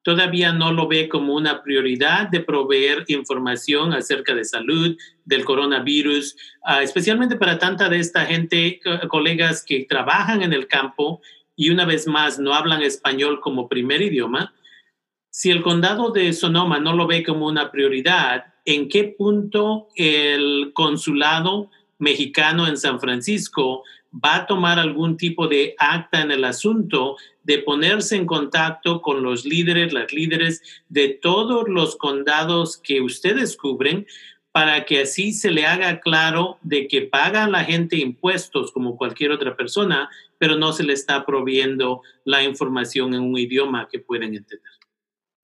[0.04, 4.96] todavía no lo ve como una prioridad de proveer información acerca de salud,
[5.26, 11.22] del coronavirus, ah, especialmente para tanta de esta gente, colegas que trabajan en el campo
[11.56, 14.54] y una vez más no hablan español como primer idioma.
[15.30, 20.72] Si el condado de Sonoma no lo ve como una prioridad, ¿en qué punto el
[20.74, 23.84] consulado mexicano en San Francisco
[24.14, 29.24] va a tomar algún tipo de acta en el asunto de ponerse en contacto con
[29.24, 34.06] los líderes, las líderes de todos los condados que ustedes cubren
[34.52, 39.32] para que así se le haga claro de que paga la gente impuestos como cualquier
[39.32, 44.36] otra persona, pero no se le está proviendo la información en un idioma que pueden
[44.36, 44.70] entender.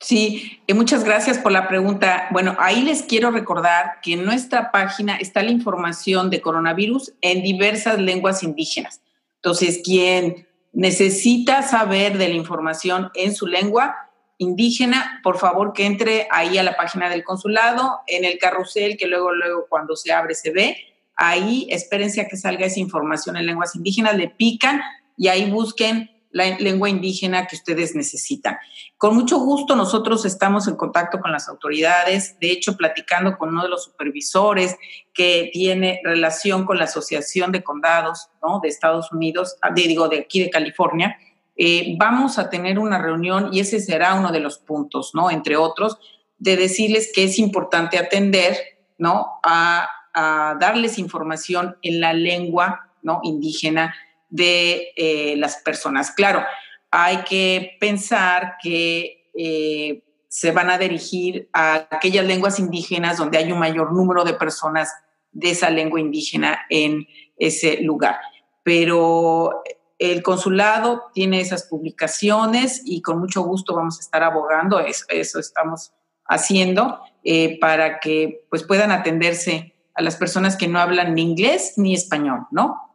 [0.00, 2.28] Sí, eh, muchas gracias por la pregunta.
[2.30, 7.42] Bueno, ahí les quiero recordar que en nuestra página está la información de coronavirus en
[7.42, 9.02] diversas lenguas indígenas.
[9.36, 16.26] Entonces, quien necesita saber de la información en su lengua indígena, por favor que entre
[16.30, 20.34] ahí a la página del consulado, en el carrusel que luego, luego cuando se abre
[20.34, 20.78] se ve.
[21.14, 24.80] ahí espérense a que salga esa información en lenguas indígenas, le pican
[25.18, 28.56] y ahí busquen la lengua indígena que ustedes necesitan.
[28.96, 33.64] Con mucho gusto nosotros estamos en contacto con las autoridades, de hecho platicando con uno
[33.64, 34.76] de los supervisores
[35.12, 38.28] que tiene relación con la Asociación de Condados
[38.62, 41.18] de Estados Unidos, ah, digo, de aquí de California.
[41.56, 45.30] Eh, vamos a tener una reunión y ese será uno de los puntos, ¿no?
[45.30, 45.98] Entre otros,
[46.38, 48.56] de decirles que es importante atender,
[48.96, 49.26] ¿no?
[49.42, 53.20] A, a darles información en la lengua, ¿no?
[53.22, 53.94] Indígena
[54.30, 56.12] de eh, las personas.
[56.12, 56.42] Claro,
[56.90, 63.50] hay que pensar que eh, se van a dirigir a aquellas lenguas indígenas donde hay
[63.52, 64.92] un mayor número de personas
[65.32, 67.06] de esa lengua indígena en
[67.36, 68.18] ese lugar.
[68.62, 69.62] Pero
[69.98, 75.38] el consulado tiene esas publicaciones y con mucho gusto vamos a estar abogando, eso, eso
[75.38, 75.92] estamos
[76.26, 81.74] haciendo, eh, para que pues, puedan atenderse a las personas que no hablan ni inglés
[81.76, 82.89] ni español, ¿no?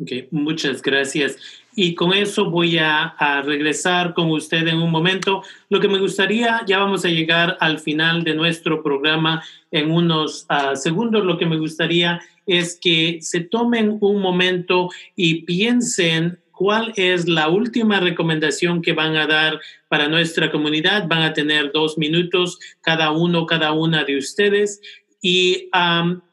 [0.00, 1.36] Okay, muchas gracias.
[1.74, 5.42] Y con eso voy a, regresar con usted en un momento.
[5.70, 9.42] Lo que me gustaría, ya vamos a llegar al final de nuestro programa
[9.72, 15.42] en unos ah, segundos, lo que me gustaría es que se tomen un momento y
[15.42, 21.06] piensen cuál es la última recomendación que van a dar para nuestra comunidad.
[21.08, 24.80] Van a tener dos minutos cada uno, cada una de ustedes
[25.20, 25.68] y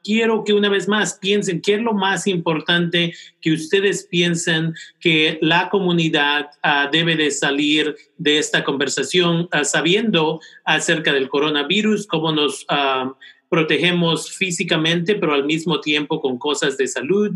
[0.04, 5.40] quiero que una vez más piensen qué es lo más importante que ustedes piensen que
[5.42, 12.32] la comunidad ah, debe de salir de esta conversación ah, sabiendo acerca del coronavirus, cómo
[12.32, 12.66] nos
[13.50, 17.32] protegemos físicamente, pero al mismo tiempo con cosas de salud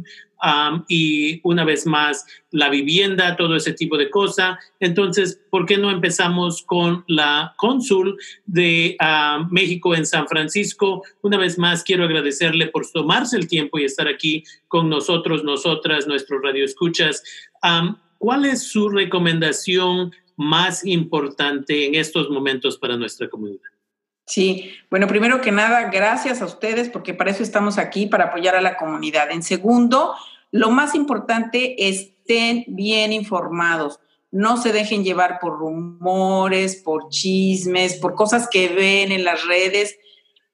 [0.87, 4.57] y una vez más la vivienda, todo ese tipo de cosas.
[4.79, 8.97] Entonces, ¿por qué no empezamos con la cónsul de
[9.49, 11.03] México en San Francisco?
[11.21, 16.07] Una vez más, quiero agradecerle por tomarse el tiempo y estar aquí con nosotros, nosotras,
[16.07, 17.23] nuestros radioescuchas.
[18.17, 23.59] ¿Cuál es su recomendación más importante en estos momentos para nuestra comunidad?
[24.29, 28.55] Sí, bueno, primero que nada, gracias a ustedes porque para eso estamos aquí, para apoyar
[28.55, 29.31] a la comunidad.
[29.31, 30.13] En segundo,
[30.51, 33.99] lo más importante, estén bien informados.
[34.29, 39.97] No se dejen llevar por rumores, por chismes, por cosas que ven en las redes.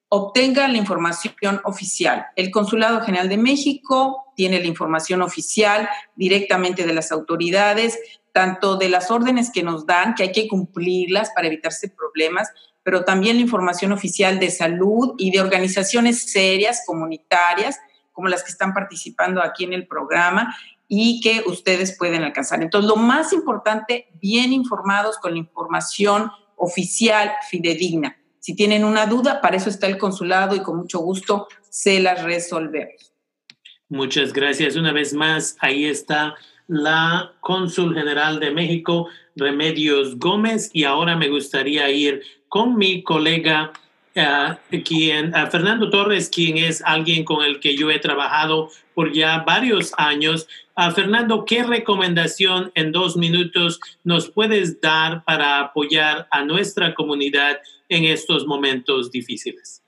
[0.08, 2.28] Obtengan la información oficial.
[2.38, 8.00] El Consulado General de México tiene la información oficial directamente de las autoridades,
[8.32, 12.50] tanto de las órdenes que nos dan, que hay que cumplirlas para evitarse problemas,
[12.86, 17.80] pero también la información oficial de salud y de organizaciones serias, comunitarias,
[18.12, 20.56] como las que están participando aquí en el programa
[20.88, 22.62] y que ustedes pueden alcanzar.
[22.62, 28.18] Entonces, lo más importante, bien informados con la información oficial fidedigna.
[28.40, 32.22] Si tienen una duda, para eso está el consulado y con mucho gusto se las
[32.22, 33.14] resolvemos.
[33.90, 34.76] Muchas gracias.
[34.76, 36.36] Una vez más, ahí está
[36.68, 42.22] la cónsul general de México, Remedios Gómez, y ahora me gustaría ir
[42.56, 43.74] con mi colega,
[44.16, 49.12] uh, quien, uh, Fernando Torres, quien es alguien con el que yo he trabajado por
[49.12, 50.48] ya varios años.
[50.78, 57.60] Uh, Fernando, ¿qué recomendación en dos minutos nos puedes dar para apoyar a nuestra comunidad
[57.90, 59.85] en estos momentos difíciles?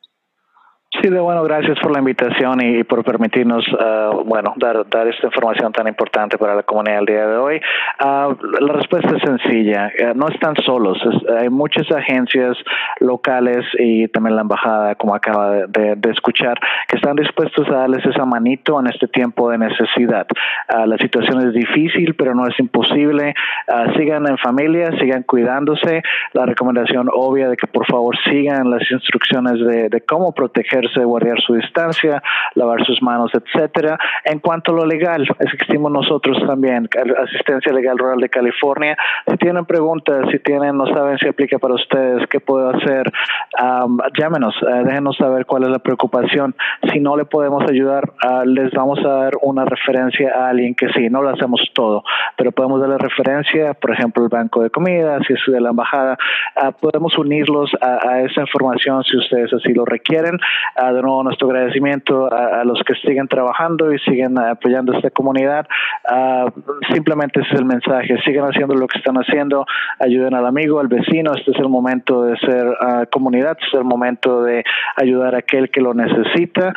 [0.90, 5.28] Sí, de bueno, gracias por la invitación y, por permitirnos, uh, bueno, dar, dar esta
[5.28, 7.62] información tan importante para la comunidad el día de hoy.
[8.00, 10.98] Uh, la respuesta es sencilla, uh, no están solos,
[11.40, 12.58] hay muchas agencias
[13.02, 16.58] locales y también la embajada, como acaba de, de, escuchar,
[16.88, 20.26] que están dispuestos a darles esa manito en este tiempo de necesidad.
[20.70, 23.36] la situación es difícil, pero no es imposible.
[23.98, 26.02] sigan en familia, sigan cuidándose.
[26.32, 31.06] La recomendación obvia de que por favor sigan las instrucciones de, de cómo proteger de
[31.06, 32.22] guardar su distancia,
[32.56, 33.98] lavar sus manos, etcétera.
[34.24, 36.90] En cuanto a lo legal, existimos nosotros también,
[37.24, 38.98] Asistencia Legal Rural de California.
[39.28, 43.12] Si tienen preguntas, si tienen, no saben si aplica para ustedes, qué puedo hacer,
[44.18, 46.56] llámenos, uh, déjenos saber cuál es la preocupación.
[46.92, 50.90] Si no le podemos ayudar, uh, les vamos a dar una referencia a alguien que
[50.90, 52.04] sí, no lo hacemos todo,
[52.36, 56.18] pero podemos darle referencia, por ejemplo, el banco de comida, si es de la embajada,
[56.62, 60.38] uh, podemos unirlos a esa información si ustedes así lo requieren
[60.76, 65.68] de nuevo nuestro agradecimiento a, los que siguen trabajando y siguen apoyando esta comunidad.
[66.92, 69.66] simplemente ese es el mensaje, sigan haciendo lo que están haciendo,
[70.00, 72.66] ayuden al amigo, al vecino, este es el momento de ser
[73.12, 74.64] comunidad, este es el momento de
[74.96, 76.74] ayudar a aquel que lo necesita,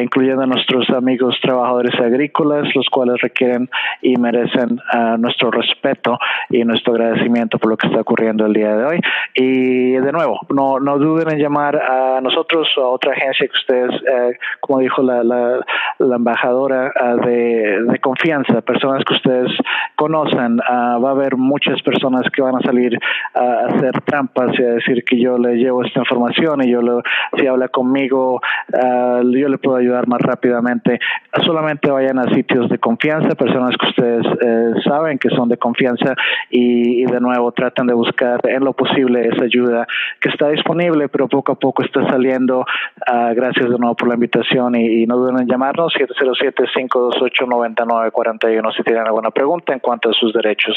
[0.00, 3.68] incluyendo a nuestros amigos trabajadores agrícolas, los cuales requieren
[4.02, 4.80] y merecen
[5.18, 6.18] nuestro respeto
[6.50, 9.00] y nuestro agradecimiento por lo que está ocurriendo el día de hoy.
[9.34, 13.56] Y de nuevo, no, no duden en llamar a nosotros o a otra emergencia que
[13.56, 19.52] ustedes, eh, como dijo la, la, embajadora, ah, de, de, confianza, personas que ustedes
[19.96, 20.60] conocen.
[20.68, 22.98] Ah, va a haber muchas personas que van a salir
[23.34, 27.02] a hacer trampas y a decir que yo le llevo esta información y yo lo,
[27.36, 28.40] si habla conmigo,
[28.72, 31.00] uh, yo le puedo ayudar más rápidamente.
[31.44, 36.14] Solamente vayan a sitios de confianza, personas que ustedes eh, saben que son de confianza
[36.50, 39.86] y, de nuevo traten de buscar en lo posible esa ayuda
[40.20, 42.64] que está disponible, pero poco a poco está saliendo.
[43.08, 48.82] Uh, gracias de nuevo por la invitación y, y no duden en llamarnos 707-528-9941 si
[48.82, 50.76] tienen alguna pregunta en cuanto a sus derechos.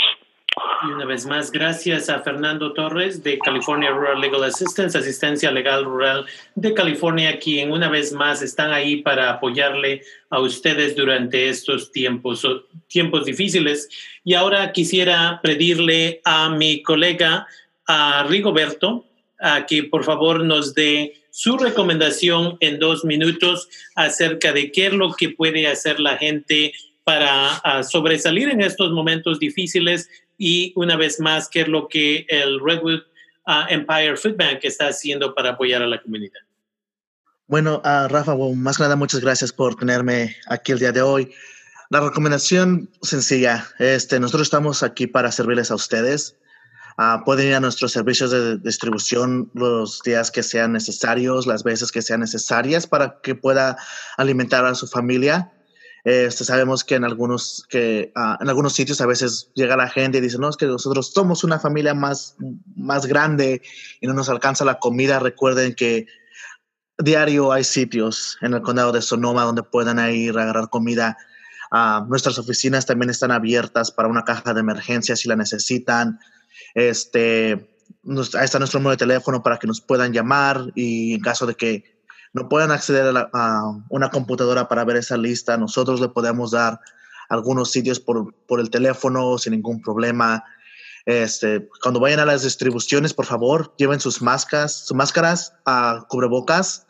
[0.87, 5.85] Y una vez más, gracias a Fernando Torres de California Rural Legal Assistance, Asistencia Legal
[5.85, 6.25] Rural
[6.55, 12.47] de California, quien una vez más están ahí para apoyarle a ustedes durante estos tiempos,
[12.87, 13.89] tiempos difíciles.
[14.23, 17.47] Y ahora quisiera pedirle a mi colega,
[17.87, 19.05] a Rigoberto,
[19.39, 24.93] a que por favor nos dé su recomendación en dos minutos acerca de qué es
[24.93, 26.73] lo que puede hacer la gente
[27.03, 32.59] para sobresalir en estos momentos difíciles y una vez más, qué es lo que el
[32.59, 33.01] Redwood
[33.45, 36.39] ah, Empire Food Bank está haciendo para apoyar a la comunidad.
[37.47, 41.33] Bueno, uh, Rafa, más que nada, muchas gracias por tenerme aquí el día de hoy.
[41.89, 46.35] La recomendación sencilla, este, nosotros estamos aquí para servirles a ustedes.
[46.99, 51.93] Uh, pueden ir a nuestros servicios de distribución los días que sean necesarios, las veces
[51.93, 53.77] que sean necesarias para que pueda
[54.17, 55.49] alimentar a su familia.
[56.03, 60.17] Este, sabemos que en algunos, que, ah, en algunos sitios a veces llega la gente
[60.17, 62.35] y dice, no, es que nosotros somos una familia más,
[62.75, 63.61] más grande
[64.01, 65.19] y no nos alcanza la comida.
[65.19, 66.05] Recuerden que
[66.97, 71.17] diario hay sitios en el condado de Sonoma donde puedan ir a agarrar comida.
[71.71, 76.19] Uh, nuestras oficinas también están abiertas para una caja de emergencia si la necesitan.
[76.73, 77.69] Este,
[78.05, 81.55] ahí está nuestro número de teléfono para que nos puedan llamar y en caso de
[81.55, 81.99] que
[82.33, 86.79] no pueden acceder a, una computadora para ver esa lista, nosotros le podemos dar
[87.29, 90.43] algunos sitios por, por el teléfono sin ningún problema.
[91.05, 96.85] Este, cuando vayan a las distribuciones, por favor, lleven sus máscaras, sus máscaras a cubrebocas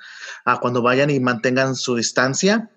[0.46, 2.70] a cuando vayan y mantengan su distancia.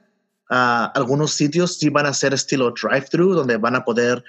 [0.48, 4.22] algunos sitios sí van a ser estilo drive-thru, donde van a poder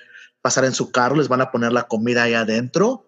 [0.43, 3.07] pasar en su carro, les van a poner la comida ahí adentro.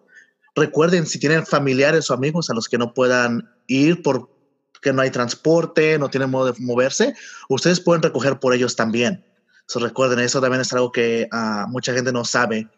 [0.56, 4.34] Recuerden, si tienen familiares o amigos a los que no puedan ir por
[4.82, 7.14] que no hay transporte, no tienen modo de moverse,
[7.48, 9.24] ustedes pueden recoger por ellos también.
[9.66, 12.68] So, recuerden, eso también es algo que uh, mucha gente no sabe.